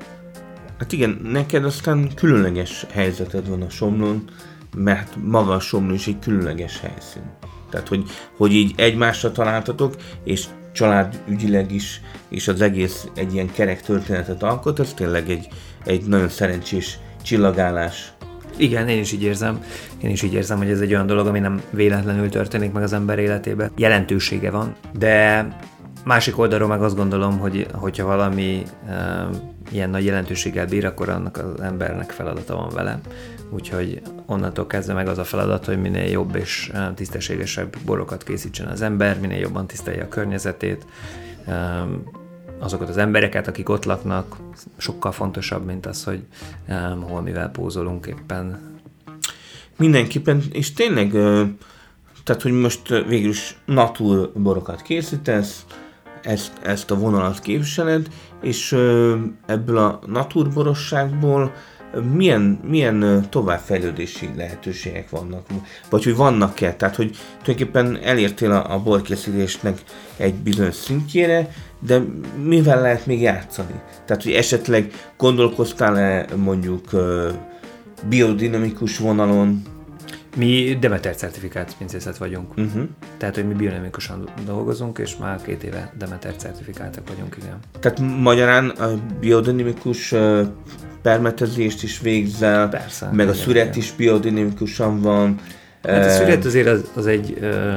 Hát 0.78 0.92
igen, 0.92 1.20
neked 1.22 1.64
aztán 1.64 2.14
különleges 2.14 2.86
helyzeted 2.90 3.48
van 3.48 3.62
a 3.62 3.70
Somlón, 3.70 4.24
mert 4.76 5.16
maga 5.22 5.54
a 5.54 5.60
Somló 5.60 5.94
is 5.94 6.06
egy 6.06 6.18
különleges 6.18 6.80
helyszín. 6.80 7.22
Tehát, 7.70 7.88
hogy, 7.88 8.04
hogy 8.36 8.52
így 8.52 8.74
egymásra 8.76 9.32
találtatok, 9.32 9.96
és 10.24 10.44
családügyileg 10.72 11.72
is, 11.72 12.00
és 12.28 12.48
az 12.48 12.60
egész 12.60 13.08
egy 13.14 13.34
ilyen 13.34 13.52
kerek 13.52 13.82
történetet 13.82 14.42
alkot, 14.42 14.80
ez 14.80 14.92
tényleg 14.94 15.30
egy, 15.30 15.48
egy 15.84 16.04
nagyon 16.04 16.28
szerencsés 16.28 16.98
csillagállás. 17.22 18.12
Igen, 18.56 18.88
én 18.88 19.00
is 19.00 19.12
így 19.12 19.22
érzem. 19.22 19.64
Én 20.02 20.10
is 20.10 20.22
így 20.22 20.34
érzem, 20.34 20.58
hogy 20.58 20.70
ez 20.70 20.80
egy 20.80 20.92
olyan 20.92 21.06
dolog, 21.06 21.26
ami 21.26 21.38
nem 21.38 21.62
véletlenül 21.70 22.28
történik 22.28 22.72
meg 22.72 22.82
az 22.82 22.92
ember 22.92 23.18
életébe. 23.18 23.70
Jelentősége 23.76 24.50
van, 24.50 24.74
de 24.98 25.46
másik 26.06 26.38
oldalról 26.38 26.68
meg 26.68 26.82
azt 26.82 26.96
gondolom, 26.96 27.38
hogy 27.38 27.66
hogyha 27.72 28.06
valami 28.06 28.62
ilyen 29.70 29.90
nagy 29.90 30.04
jelentőséggel 30.04 30.66
bír, 30.66 30.84
akkor 30.84 31.08
annak 31.08 31.36
az 31.36 31.60
embernek 31.60 32.10
feladata 32.10 32.56
van 32.56 32.68
vele. 32.68 33.00
Úgyhogy 33.50 34.02
onnantól 34.26 34.66
kezdve 34.66 34.94
meg 34.94 35.08
az 35.08 35.18
a 35.18 35.24
feladat, 35.24 35.64
hogy 35.64 35.80
minél 35.80 36.10
jobb 36.10 36.34
és 36.34 36.72
tisztességesebb 36.94 37.76
borokat 37.84 38.22
készítsen 38.22 38.66
az 38.66 38.82
ember, 38.82 39.20
minél 39.20 39.38
jobban 39.38 39.66
tisztelje 39.66 40.02
a 40.02 40.08
környezetét, 40.08 40.86
azokat 42.58 42.88
az 42.88 42.96
embereket, 42.96 43.48
akik 43.48 43.68
ott 43.68 43.84
laknak, 43.84 44.36
sokkal 44.76 45.12
fontosabb, 45.12 45.64
mint 45.64 45.86
az, 45.86 46.04
hogy 46.04 46.22
hol 47.00 47.20
mivel 47.20 47.50
pózolunk 47.50 48.06
éppen. 48.06 48.60
Mindenképpen, 49.76 50.42
és 50.52 50.72
tényleg, 50.72 51.10
tehát, 52.24 52.42
hogy 52.42 52.52
most 52.52 52.88
végül 52.88 53.30
is 53.30 53.56
natur 53.64 54.32
borokat 54.34 54.82
készítesz, 54.82 55.64
ezt, 56.26 56.52
ezt 56.62 56.90
a 56.90 56.98
vonalat 56.98 57.40
képviseled, 57.40 58.06
és 58.42 58.72
ebből 59.46 59.78
a 59.78 60.00
naturborosságból 60.06 61.52
milyen, 62.12 62.60
milyen 62.68 63.26
továbbfejlődési 63.30 64.30
lehetőségek 64.36 65.10
vannak, 65.10 65.46
vagy 65.90 66.04
hogy 66.04 66.16
vannak-e, 66.16 66.74
tehát 66.74 66.96
hogy 66.96 67.16
tulajdonképpen 67.42 67.98
elértél 68.02 68.50
a, 68.50 68.74
a 68.74 68.82
borkészítésnek 68.82 69.78
egy 70.16 70.34
bizonyos 70.34 70.74
szintjére, 70.74 71.50
de 71.80 72.02
mivel 72.42 72.80
lehet 72.80 73.06
még 73.06 73.20
játszani? 73.20 73.80
Tehát, 74.04 74.22
hogy 74.22 74.32
esetleg 74.32 74.92
gondolkoztál-e 75.16 76.26
mondjuk 76.36 76.90
biodinamikus 78.08 78.98
vonalon, 78.98 79.62
mi 80.36 80.76
Demeter 80.80 81.14
certifikált 81.14 81.74
pincészet 81.78 82.16
vagyunk. 82.16 82.56
Uh-huh. 82.56 82.82
Tehát, 83.16 83.34
hogy 83.34 83.46
mi 83.46 83.54
bionamikusan 83.54 84.28
dolgozunk, 84.46 84.98
és 84.98 85.16
már 85.16 85.42
két 85.42 85.62
éve 85.62 85.92
Demeter 85.98 86.34
certifikáltak 86.36 87.08
vagyunk, 87.08 87.36
igen. 87.42 87.58
Tehát 87.80 88.00
magyarán 88.20 88.68
a 88.68 88.88
biodinamikus 89.20 90.14
permetezést 91.02 91.82
is 91.82 92.00
végzel, 92.00 92.68
Persze, 92.68 93.10
meg 93.12 93.28
a 93.28 93.32
szüret 93.32 93.76
is 93.76 93.92
biodinamikusan 93.96 95.00
van. 95.00 95.38
Hát 95.82 96.04
a 96.04 96.10
szüret 96.10 96.44
azért 96.44 96.66
az, 96.66 96.90
az 96.94 97.06
egy 97.06 97.36
ö, 97.40 97.72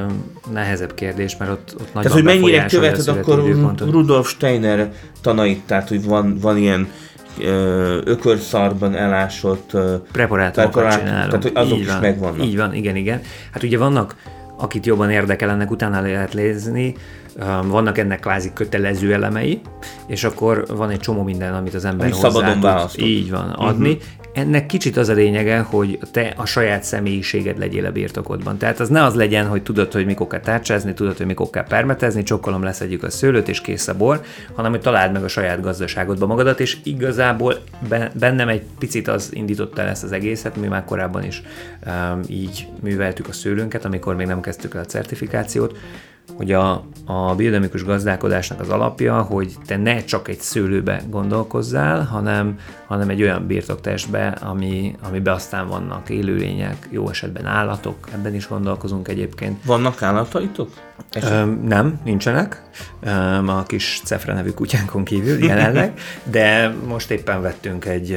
nehezebb 0.52 0.94
kérdés, 0.94 1.36
mert 1.36 1.50
ott, 1.50 1.74
ott 1.80 1.94
nagyon 1.94 2.02
Tehát, 2.02 2.12
hogy 2.12 2.22
mennyire 2.22 2.66
követed 2.66 3.08
akkor 3.08 3.44
Rudolf 3.78 4.28
Steiner 4.28 4.92
tanait, 5.20 5.60
tehát, 5.66 5.88
hogy 5.88 6.04
van, 6.04 6.38
van 6.38 6.56
ilyen 6.56 6.88
ökörszarban 8.04 8.94
elásott 8.94 9.76
preparátumokat 10.12 10.98
csinálunk. 10.98 11.28
Tehát, 11.28 11.42
hogy 11.42 11.52
azok 11.54 11.78
így 11.78 11.84
is 11.84 11.86
van, 11.86 12.00
megvannak. 12.00 12.46
Így 12.46 12.56
van, 12.56 12.74
igen, 12.74 12.96
igen. 12.96 13.20
Hát 13.52 13.62
ugye 13.62 13.78
vannak, 13.78 14.16
akit 14.58 14.86
jobban 14.86 15.10
érdekel, 15.10 15.50
ennek 15.50 15.70
utána 15.70 16.00
lehet 16.00 16.34
lézni, 16.34 16.94
vannak 17.66 17.98
ennek 17.98 18.20
kvázi 18.20 18.50
kötelező 18.54 19.12
elemei, 19.12 19.60
és 20.06 20.24
akkor 20.24 20.64
van 20.68 20.90
egy 20.90 21.00
csomó 21.00 21.22
minden, 21.22 21.54
amit 21.54 21.74
az 21.74 21.84
ember 21.84 22.06
Ami 22.06 22.20
hozzá 22.20 22.52
tud, 22.52 23.04
így 23.06 23.30
van, 23.30 23.50
adni, 23.50 23.90
uh-huh 23.90 24.18
ennek 24.32 24.66
kicsit 24.66 24.96
az 24.96 25.08
a 25.08 25.12
lényege, 25.12 25.58
hogy 25.58 25.98
te 26.12 26.32
a 26.36 26.46
saját 26.46 26.82
személyiséged 26.82 27.58
legyél 27.58 27.86
a 27.86 27.92
birtokodban. 27.92 28.58
Tehát 28.58 28.80
az 28.80 28.88
ne 28.88 29.04
az 29.04 29.14
legyen, 29.14 29.46
hogy 29.46 29.62
tudod, 29.62 29.92
hogy 29.92 30.06
mikor 30.06 30.26
kell 30.26 30.40
tárcsázni, 30.40 30.94
tudod, 30.94 31.16
hogy 31.16 31.26
mikor 31.26 31.50
kell 31.50 31.64
permetezni, 31.64 32.22
csokkolom 32.22 32.62
leszedjük 32.62 33.02
a 33.02 33.10
szőlőt 33.10 33.48
és 33.48 33.60
kész 33.60 33.88
a 33.88 33.96
bor, 33.96 34.20
hanem 34.54 34.70
hogy 34.70 34.80
találd 34.80 35.12
meg 35.12 35.24
a 35.24 35.28
saját 35.28 35.60
gazdaságodba 35.60 36.26
magadat, 36.26 36.60
és 36.60 36.76
igazából 36.82 37.54
bennem 38.12 38.48
egy 38.48 38.62
picit 38.78 39.08
az 39.08 39.30
indította 39.32 39.82
el 39.82 39.88
ezt 39.88 40.04
az 40.04 40.12
egészet, 40.12 40.56
mi 40.56 40.66
már 40.66 40.84
korábban 40.84 41.24
is 41.24 41.42
um, 41.86 42.20
így 42.26 42.66
műveltük 42.80 43.28
a 43.28 43.32
szőlőnket, 43.32 43.84
amikor 43.84 44.16
még 44.16 44.26
nem 44.26 44.40
kezdtük 44.40 44.74
el 44.74 44.80
a 44.80 44.84
certifikációt, 44.84 45.76
hogy 46.36 46.52
a, 46.52 46.84
a 47.06 47.34
biodemikus 47.36 47.84
gazdálkodásnak 47.84 48.60
az 48.60 48.68
alapja, 48.68 49.22
hogy 49.22 49.54
te 49.66 49.76
ne 49.76 50.04
csak 50.04 50.28
egy 50.28 50.40
szőlőbe 50.40 51.02
gondolkozzál, 51.08 52.04
hanem, 52.04 52.58
hanem 52.86 53.08
egy 53.08 53.22
olyan 53.22 53.46
birtoktestbe, 53.46 54.28
ami, 54.28 54.96
amiben 55.08 55.34
aztán 55.34 55.68
vannak 55.68 56.10
élőlények, 56.10 56.88
jó 56.90 57.08
esetben 57.08 57.46
állatok, 57.46 58.08
ebben 58.12 58.34
is 58.34 58.48
gondolkozunk 58.48 59.08
egyébként. 59.08 59.64
Vannak 59.64 60.02
állataitok? 60.02 60.70
Ö, 61.22 61.44
nem, 61.66 62.00
nincsenek. 62.04 62.62
Ö, 63.00 63.10
a 63.46 63.62
kis 63.66 64.00
Cefra 64.04 64.34
nevű 64.34 64.50
kutyánkon 64.50 65.04
kívül 65.04 65.44
jelenleg, 65.44 65.92
de 66.24 66.74
most 66.86 67.10
éppen 67.10 67.42
vettünk 67.42 67.84
egy, 67.84 68.12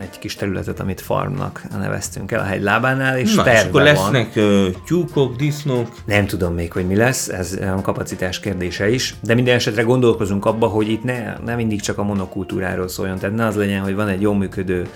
egy 0.00 0.18
kis 0.18 0.34
területet, 0.34 0.80
amit 0.80 1.00
farmnak 1.00 1.62
neveztünk 1.78 2.32
el 2.32 2.40
a 2.40 2.44
hegylábánál, 2.44 3.18
és 3.18 3.34
Na, 3.34 3.52
és 3.52 3.62
akkor 3.62 3.82
lesznek 3.82 4.34
van. 4.34 4.76
tyúkok, 4.86 5.36
disznók? 5.36 5.88
Nem 6.04 6.26
tudom 6.26 6.54
még, 6.54 6.72
hogy 6.72 6.86
mi 6.86 6.96
lesz, 6.96 7.28
ez 7.28 7.58
a 7.76 7.80
kapacitás 7.80 8.40
kérdése 8.40 8.90
is, 8.90 9.14
de 9.22 9.34
minden 9.34 9.54
esetre 9.54 9.82
gondolkozunk 9.82 10.44
abba, 10.44 10.66
hogy 10.66 10.88
itt 10.88 11.02
ne, 11.02 11.36
ne 11.44 11.54
mindig 11.54 11.80
csak 11.80 11.98
a 11.98 12.02
monokultúráról 12.02 12.88
szóljon, 12.88 13.18
tehát 13.18 13.36
ne 13.36 13.46
az 13.46 13.56
legyen, 13.56 13.80
hogy 13.82 13.94
van 13.94 14.08
egy 14.08 14.20
jól 14.20 14.36
működő 14.36 14.86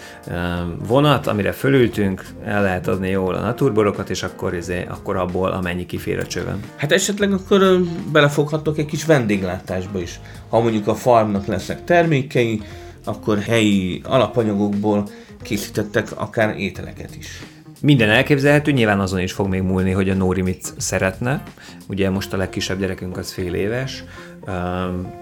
vonat, 0.86 1.26
amire 1.26 1.52
fölültünk, 1.52 2.24
el 2.44 2.62
lehet 2.62 2.88
adni 2.88 3.08
jól 3.10 3.34
a 3.34 3.40
naturborokat, 3.40 4.10
és 4.10 4.22
akkor, 4.22 4.54
izé, 4.54 4.86
akkor 4.88 5.16
abból 5.16 5.50
amennyi 5.50 5.86
kifér 5.86 6.18
a 6.18 6.26
csövön. 6.26 6.60
Hát 6.76 6.92
esetleg 7.10 7.32
akkor 7.32 7.80
belefoghatok 8.12 8.78
egy 8.78 8.86
kis 8.86 9.04
vendéglátásba 9.04 10.00
is. 10.00 10.20
Ha 10.48 10.60
mondjuk 10.60 10.86
a 10.86 10.94
farmnak 10.94 11.46
lesznek 11.46 11.84
termékei, 11.84 12.62
akkor 13.04 13.38
helyi 13.38 14.00
alapanyagokból 14.04 15.08
készítettek 15.42 16.08
akár 16.14 16.58
ételeket 16.58 17.16
is. 17.16 17.42
Minden 17.80 18.10
elképzelhető, 18.10 18.70
nyilván 18.70 19.00
azon 19.00 19.20
is 19.20 19.32
fog 19.32 19.48
még 19.48 19.62
múlni, 19.62 19.90
hogy 19.90 20.08
a 20.08 20.14
Nóri 20.14 20.42
mit 20.42 20.74
szeretne. 20.76 21.42
Ugye 21.88 22.10
most 22.10 22.32
a 22.32 22.36
legkisebb 22.36 22.78
gyerekünk 22.78 23.16
az 23.16 23.32
fél 23.32 23.54
éves, 23.54 24.04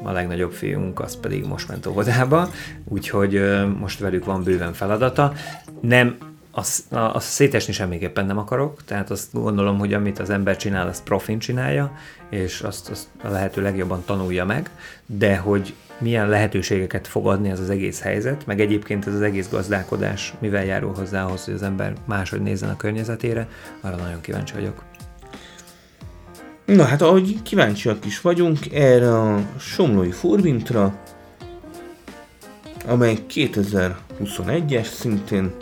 a 0.03 0.13
legnagyobb 0.13 0.53
fiunk 0.53 1.01
az 1.01 1.21
pedig 1.21 1.45
most 1.45 1.69
ment 1.69 1.87
óvodába, 1.87 2.51
úgyhogy 2.85 3.43
most 3.79 3.99
velük 3.99 4.25
van 4.25 4.43
bőven 4.43 4.73
feladata. 4.73 5.33
Nem 5.81 6.17
azt, 6.59 6.85
azt 6.91 7.29
szétesni 7.29 7.73
semmiképpen 7.73 8.27
nem 8.27 8.39
akarok, 8.39 8.85
tehát 8.85 9.11
azt 9.11 9.33
gondolom, 9.33 9.79
hogy 9.79 9.95
amit 9.95 10.19
az 10.19 10.31
ember 10.31 10.57
csinál, 10.57 10.89
azt 10.89 11.03
profin 11.03 11.39
csinálja, 11.39 11.93
és 12.31 12.61
azt, 12.61 12.91
azt 12.91 13.07
a 13.23 13.29
lehető 13.29 13.63
legjobban 13.63 14.03
tanulja 14.07 14.45
meg, 14.45 14.71
de 15.07 15.37
hogy 15.37 15.75
milyen 15.99 16.29
lehetőségeket 16.29 17.07
fog 17.07 17.27
adni 17.27 17.51
ez 17.51 17.61
az 17.61 17.71
egész 17.71 18.01
helyzet, 18.01 18.47
meg 18.47 18.61
egyébként 18.61 19.07
ez 19.07 19.15
az 19.15 19.21
egész 19.21 19.49
gazdálkodás 19.51 20.35
mivel 20.39 20.65
járul 20.65 20.95
hozzá 20.95 21.25
ahhoz, 21.25 21.45
hogy 21.45 21.55
az 21.55 21.63
ember 21.63 21.93
máshogy 22.05 22.43
nézzen 22.43 22.69
a 22.69 22.77
környezetére, 22.77 23.49
arra 23.81 23.97
nagyon 23.97 24.21
kíváncsi 24.21 24.55
vagyok. 24.55 24.83
Na 26.65 26.85
hát, 26.85 27.03
ahogy 27.03 27.43
kíváncsiak 27.43 28.05
is 28.05 28.21
vagyunk 28.21 28.73
erre 28.73 29.19
a 29.19 29.41
Somlói 29.59 30.11
Forbintra, 30.11 30.99
amely 32.87 33.19
2021-es 33.35 34.85
szintén. 34.85 35.53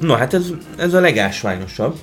Na 0.00 0.16
hát 0.16 0.34
ez, 0.34 0.46
ez 0.76 0.94
a 0.94 1.00
legásványosabb. 1.00 1.98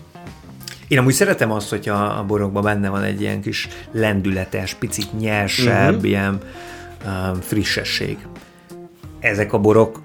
Én 0.87 0.97
amúgy 0.97 1.13
szeretem 1.13 1.51
azt, 1.51 1.69
hogyha 1.69 1.95
a 1.95 2.23
borokban 2.23 2.63
benne 2.63 2.89
van 2.89 3.03
egy 3.03 3.21
ilyen 3.21 3.41
kis 3.41 3.67
lendületes, 3.91 4.73
picit 4.73 5.19
nyersebb, 5.19 5.93
uh-huh. 5.93 6.07
ilyen 6.07 6.39
um, 7.05 7.41
frissesség. 7.41 8.17
Ezek 9.19 9.53
a 9.53 9.59
borok 9.59 9.99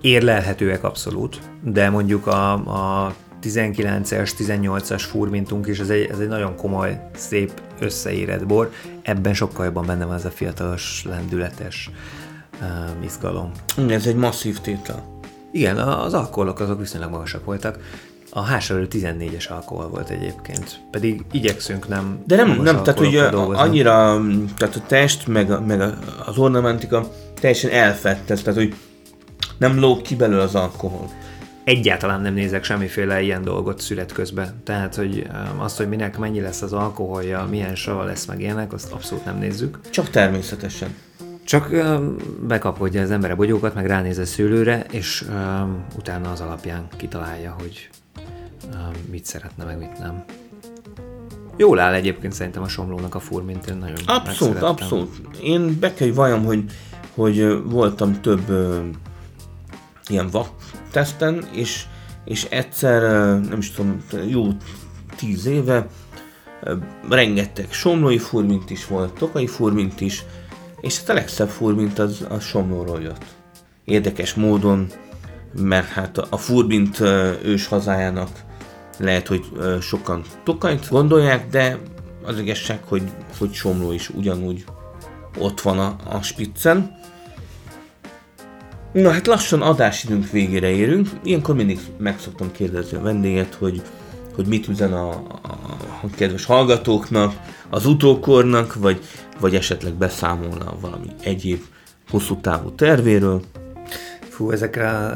érlelhetőek 0.00 0.84
abszolút, 0.84 1.40
de 1.62 1.90
mondjuk 1.90 2.26
a, 2.26 2.52
a 2.52 3.14
19-es, 3.42 4.30
18-as 4.38 5.02
furmintunk 5.10 5.66
is, 5.66 5.78
ez 5.78 5.88
egy, 5.88 6.08
ez 6.10 6.18
egy 6.18 6.28
nagyon 6.28 6.56
komoly, 6.56 7.00
szép, 7.14 7.52
összeérett 7.80 8.46
bor. 8.46 8.72
Ebben 9.02 9.34
sokkal 9.34 9.64
jobban 9.64 9.86
benne 9.86 10.04
van 10.04 10.14
ez 10.14 10.24
a 10.24 10.30
fiatalos, 10.30 11.04
lendületes 11.08 11.90
uh, 12.60 13.04
izgalom. 13.04 13.50
Ez 13.88 14.06
egy 14.06 14.16
masszív 14.16 14.58
tétel. 14.58 15.17
Igen, 15.50 15.78
az 15.78 16.14
alkoholok 16.14 16.60
azok 16.60 16.78
viszonylag 16.78 17.10
magasak 17.10 17.44
voltak. 17.44 17.78
A 18.30 18.40
hása 18.40 18.74
14-es 18.90 19.50
alkohol 19.50 19.88
volt 19.88 20.08
egyébként, 20.08 20.80
pedig 20.90 21.24
igyekszünk 21.32 21.88
nem 21.88 22.22
De 22.26 22.36
nem, 22.36 22.48
nem 22.62 22.82
tehát 22.82 22.98
hogy 22.98 23.16
annyira, 23.52 24.20
tehát 24.56 24.76
a 24.76 24.82
test, 24.86 25.26
meg, 25.26 25.50
a, 25.50 25.60
meg 25.60 25.80
az 26.26 26.38
ornamentika 26.38 27.10
teljesen 27.40 27.70
elfett, 27.70 28.26
tehát 28.26 28.54
hogy 28.54 28.74
nem 29.58 29.78
lóg 29.78 30.02
ki 30.02 30.16
belőle 30.16 30.42
az 30.42 30.54
alkohol 30.54 31.10
egyáltalán 31.68 32.20
nem 32.20 32.34
nézek 32.34 32.64
semmiféle 32.64 33.22
ilyen 33.22 33.42
dolgot 33.42 33.80
szület 33.80 34.12
közben. 34.12 34.60
Tehát, 34.64 34.94
hogy 34.94 35.26
um, 35.52 35.60
azt, 35.60 35.76
hogy 35.76 35.88
minek 35.88 36.18
mennyi 36.18 36.40
lesz 36.40 36.62
az 36.62 36.72
alkoholja, 36.72 37.46
milyen 37.50 37.74
sava 37.74 38.04
lesz 38.04 38.24
meg 38.24 38.40
ilyenek, 38.40 38.72
azt 38.72 38.92
abszolút 38.92 39.24
nem 39.24 39.38
nézzük. 39.38 39.78
Csak 39.90 40.10
természetesen. 40.10 40.94
Csak 41.48 41.70
um, 41.72 42.16
bekapodja 42.46 43.02
az 43.02 43.10
ember 43.10 43.30
a 43.30 43.36
bogyókat, 43.36 43.74
meg 43.74 43.86
ránéz 43.86 44.18
a 44.18 44.26
szőlőre, 44.26 44.86
és 44.90 45.24
um, 45.28 45.84
utána 45.96 46.30
az 46.30 46.40
alapján 46.40 46.86
kitalálja, 46.96 47.56
hogy 47.58 47.88
um, 48.72 48.90
mit 49.10 49.24
szeretne, 49.24 49.64
meg 49.64 49.78
mit 49.78 49.98
nem. 49.98 50.24
Jól 51.56 51.78
áll 51.78 51.92
egyébként 51.92 52.32
szerintem 52.32 52.62
a 52.62 52.68
somlónak 52.68 53.14
a 53.14 53.20
furmint, 53.20 53.66
én 53.66 53.76
nagyon 53.76 53.96
Abszolút, 54.06 54.62
abszolút. 54.62 55.36
Én 55.42 55.78
be 55.78 55.94
kell 55.94 56.12
valljam, 56.12 56.44
hogy, 56.44 56.64
hogy 57.14 57.62
voltam 57.64 58.20
több 58.20 58.48
uh, 58.48 58.76
ilyen 60.06 60.28
vak 60.30 60.48
teszten, 60.90 61.44
és, 61.52 61.84
és 62.24 62.44
egyszer, 62.44 63.02
nem 63.40 63.58
is 63.58 63.70
tudom, 63.70 64.04
jó 64.26 64.46
tíz 65.16 65.46
éve, 65.46 65.86
rengeteg 67.08 67.72
somlói 67.72 68.18
furmint 68.18 68.70
is 68.70 68.86
volt, 68.86 69.12
tokai 69.12 69.46
furmint 69.46 70.00
is, 70.00 70.24
és 70.80 70.98
hát 70.98 71.08
a 71.08 71.12
legszebb 71.12 71.48
furmint 71.48 71.98
az 71.98 72.26
a 72.28 72.38
somlóról 72.38 73.00
jött. 73.00 73.24
Érdekes 73.84 74.34
módon, 74.34 74.86
mert 75.60 75.88
hát 75.88 76.18
a 76.18 76.36
furmint 76.36 77.00
ős 77.42 77.66
hazájának 77.66 78.28
lehet, 78.98 79.26
hogy 79.26 79.44
sokan 79.80 80.22
tokait 80.44 80.88
gondolják, 80.88 81.48
de 81.48 81.78
az 82.24 82.38
igazság, 82.38 82.80
hogy, 82.84 83.02
hogy 83.38 83.52
somló 83.52 83.92
is 83.92 84.08
ugyanúgy 84.08 84.64
ott 85.38 85.60
van 85.60 85.78
a, 85.78 85.96
a 86.08 86.22
spiccen. 86.22 86.96
Na 88.92 89.10
hát 89.10 89.26
lassan 89.26 89.62
adásidőnk 89.62 90.30
végére 90.30 90.68
érünk. 90.68 91.08
Ilyenkor 91.22 91.54
mindig 91.54 91.78
meg 91.98 92.20
szoktam 92.20 92.52
kérdezni 92.52 92.96
a 92.96 93.02
vendéget, 93.02 93.54
hogy, 93.54 93.82
hogy 94.34 94.46
mit 94.46 94.68
üzen 94.68 94.92
a, 94.92 95.08
a, 95.42 95.58
a 96.02 96.06
kedves 96.16 96.44
hallgatóknak, 96.44 97.32
az 97.70 97.86
utókornak, 97.86 98.74
vagy, 98.74 99.00
vagy 99.40 99.54
esetleg 99.54 99.92
beszámolna 99.92 100.74
valami 100.80 101.06
egyéb 101.22 101.62
hosszú 102.10 102.40
távú 102.40 102.70
tervéről. 102.70 103.42
Fú, 104.28 104.50
ezekre 104.50 105.14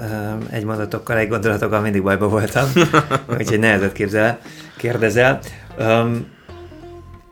egy 0.50 0.64
mondatokkal, 0.64 1.16
egy 1.16 1.28
gondolatokkal 1.28 1.80
mindig 1.80 2.02
bajba 2.02 2.28
voltam, 2.28 2.64
úgyhogy 3.38 3.58
nehezet 3.58 3.92
képzel, 3.92 4.38
kérdezel. 4.76 5.40
Um, 5.78 6.26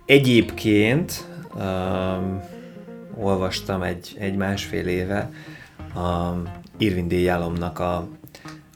egyébként 0.06 1.24
um, 1.54 2.42
olvastam 3.16 3.82
egy, 3.82 4.16
egy 4.18 4.36
másfél 4.36 4.86
éve 4.86 5.30
a 5.94 6.32
Irvin 6.78 7.08
D. 7.08 7.12
Yalomnak 7.12 7.78
a 7.78 8.08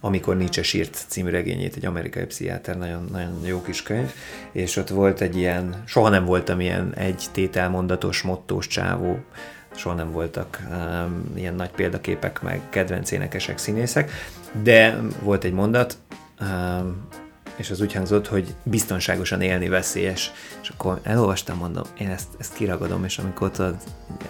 amikor 0.05 0.37
Nietzsche 0.37 0.63
sírt 0.63 1.05
című 1.09 1.31
regényét, 1.31 1.77
egy 1.77 1.87
amerikai 1.87 2.25
pszichiáter, 2.25 2.79
nagyon, 2.79 3.09
nagyon 3.13 3.41
jó 3.45 3.63
kis 3.63 3.83
könyv, 3.83 4.13
és 4.53 4.77
ott 4.77 4.89
volt 4.89 5.21
egy 5.21 5.37
ilyen, 5.37 5.83
soha 5.87 6.09
nem 6.09 6.25
voltam 6.25 6.61
ilyen 6.61 6.95
egy 6.95 7.25
tételmondatos, 7.33 8.23
mottós 8.23 8.67
csávó, 8.67 9.19
soha 9.75 9.95
nem 9.95 10.11
voltak 10.11 10.61
um, 10.71 11.33
ilyen 11.35 11.55
nagy 11.55 11.71
példaképek, 11.71 12.43
meg 12.43 12.61
kedvenc 12.71 13.11
énekesek, 13.11 13.59
színészek, 13.59 14.11
de 14.63 14.99
volt 15.23 15.45
egy 15.45 15.53
mondat, 15.53 15.97
um, 16.41 17.09
és 17.57 17.71
az 17.71 17.81
úgy 17.81 17.93
hangzott, 17.93 18.27
hogy 18.27 18.55
biztonságosan 18.63 19.41
élni 19.41 19.69
veszélyes. 19.69 20.33
És 20.63 20.69
akkor 20.69 21.01
elolvastam, 21.03 21.59
mondom, 21.59 21.85
én 21.99 22.11
ezt, 22.11 22.29
ezt 22.39 22.55
kiragadom, 22.55 23.05
és 23.05 23.19
amikor 23.19 23.47
ott 23.47 23.75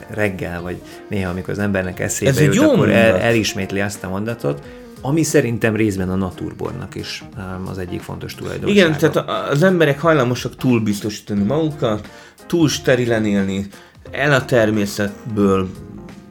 reggel, 0.08 0.62
vagy 0.62 0.82
néha, 1.08 1.30
amikor 1.30 1.50
az 1.50 1.58
embernek 1.58 2.00
eszébe 2.00 2.30
Ez 2.30 2.40
jut, 2.40 2.64
akkor 2.64 2.90
el, 2.90 3.16
elismétli 3.16 3.80
azt 3.80 4.04
a 4.04 4.08
mondatot, 4.08 4.62
ami 5.06 5.22
szerintem 5.22 5.76
részben 5.76 6.10
a 6.10 6.14
naturbornak 6.14 6.94
is 6.94 7.24
az 7.64 7.78
egyik 7.78 8.00
fontos 8.00 8.34
tulajdonsága. 8.34 8.72
Igen, 8.72 8.98
tehát 8.98 9.50
az 9.50 9.62
emberek 9.62 10.00
hajlamosak 10.00 10.56
túl 10.56 10.80
biztosítani 10.80 11.42
magukat, 11.42 12.08
túl 12.46 12.68
sterilen 12.68 13.24
élni, 13.24 13.66
el 14.10 14.32
a 14.32 14.44
természetből 14.44 15.68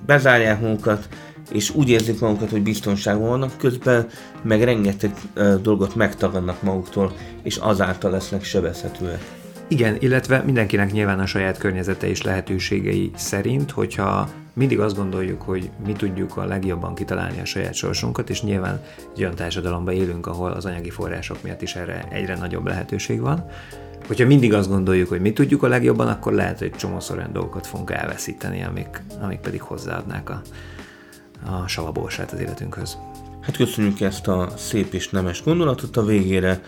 bezárják 0.06 0.62
magukat, 0.62 1.08
és 1.52 1.70
úgy 1.70 1.90
érzik 1.90 2.20
magukat, 2.20 2.50
hogy 2.50 2.62
biztonságban 2.62 3.28
vannak, 3.28 3.58
közben 3.58 4.08
meg 4.42 4.64
rengeteg 4.64 5.14
uh, 5.36 5.62
dolgot 5.62 5.96
megtagadnak 5.96 6.62
maguktól, 6.62 7.14
és 7.44 7.56
azáltal 7.56 8.12
lesznek 8.12 8.44
sebezhetőek. 8.44 9.43
Igen, 9.68 9.96
illetve 10.00 10.42
mindenkinek 10.42 10.92
nyilván 10.92 11.20
a 11.20 11.26
saját 11.26 11.58
környezete 11.58 12.08
és 12.08 12.22
lehetőségei 12.22 13.12
szerint, 13.16 13.72
hogyha 13.72 14.30
mindig 14.54 14.80
azt 14.80 14.96
gondoljuk, 14.96 15.42
hogy 15.42 15.70
mi 15.86 15.92
tudjuk 15.92 16.38
a 16.38 16.46
legjobban 16.46 16.96
kitalálni 16.96 17.40
a 17.40 17.46
saját 17.46 17.74
sorsunkat, 17.74 18.30
és 18.30 18.42
nyilván 18.42 18.82
egy 19.14 19.22
olyan 19.22 19.36
társadalomban 19.36 19.94
élünk, 19.94 20.28
ahol 20.28 20.52
az 20.52 20.66
anyagi 20.66 20.90
források 20.90 21.44
miatt 21.44 21.62
is 21.62 21.76
erre 21.76 22.08
egyre 22.10 22.38
nagyobb 22.38 22.68
lehetőség 22.68 23.20
van. 23.20 23.46
Hogyha 24.08 24.26
mindig 24.26 24.54
azt 24.54 24.70
gondoljuk, 24.70 25.10
hogy 25.10 25.22
mi 25.22 25.34
tudjuk 25.34 25.64
a 25.64 25.68
legjobban, 25.68 26.08
akkor 26.08 26.34
lehet, 26.34 26.60
hogy 26.60 26.72
csomószor 26.72 27.18
olyan 27.18 27.34
dolgokat 27.34 27.68
fogunk 27.68 27.92
elveszíteni, 27.92 28.64
amik, 28.64 29.04
amik 29.22 29.40
pedig 29.40 29.62
hozzáadnák 29.62 30.30
a, 30.30 30.42
a 31.46 31.68
savaborsát 31.68 32.32
az 32.32 32.40
életünkhöz. 32.40 32.98
Hát 33.42 33.58
köszönjük 33.58 34.02
ezt 34.02 34.28
a 34.28 34.50
szép 34.58 34.94
és 34.94 35.10
nemes 35.10 35.44
gondolatot 35.44 35.98
a 35.98 36.06
végére, 36.06 36.62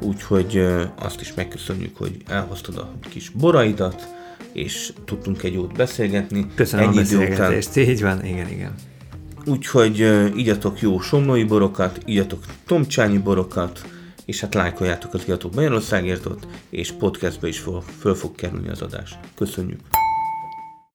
úgyhogy 0.00 0.66
azt 0.98 1.20
is 1.20 1.34
megköszönjük, 1.34 1.96
hogy 1.96 2.16
elhoztad 2.26 2.76
a 2.76 2.90
kis 3.08 3.28
boraidat, 3.28 4.08
és 4.52 4.92
tudtunk 5.04 5.42
egy 5.42 5.52
jót 5.52 5.72
beszélgetni. 5.72 6.46
Köszönöm 6.54 6.88
Ennyi 6.88 6.96
a 6.96 7.00
beszélgetést, 7.00 7.76
így 7.76 8.02
van, 8.02 8.24
igen, 8.24 8.48
igen. 8.48 8.74
Úgyhogy 9.46 10.02
uh, 10.02 10.36
igyatok 10.36 10.80
jó 10.80 11.00
somlói 11.00 11.44
borokat, 11.44 11.98
igyatok 12.04 12.44
tomcsányi 12.66 13.18
borokat, 13.18 13.84
és 14.24 14.40
hát 14.40 14.54
lájkoljátok 14.54 15.14
az 15.14 15.22
Igatok 15.22 15.54
Magyarországért 15.54 16.28
és 16.70 16.92
podcastbe 16.92 17.48
is 17.48 17.58
föl, 17.58 17.82
föl 17.98 18.14
fog 18.14 18.34
kerülni 18.34 18.68
az 18.68 18.82
adás. 18.82 19.18
Köszönjük! 19.34 19.80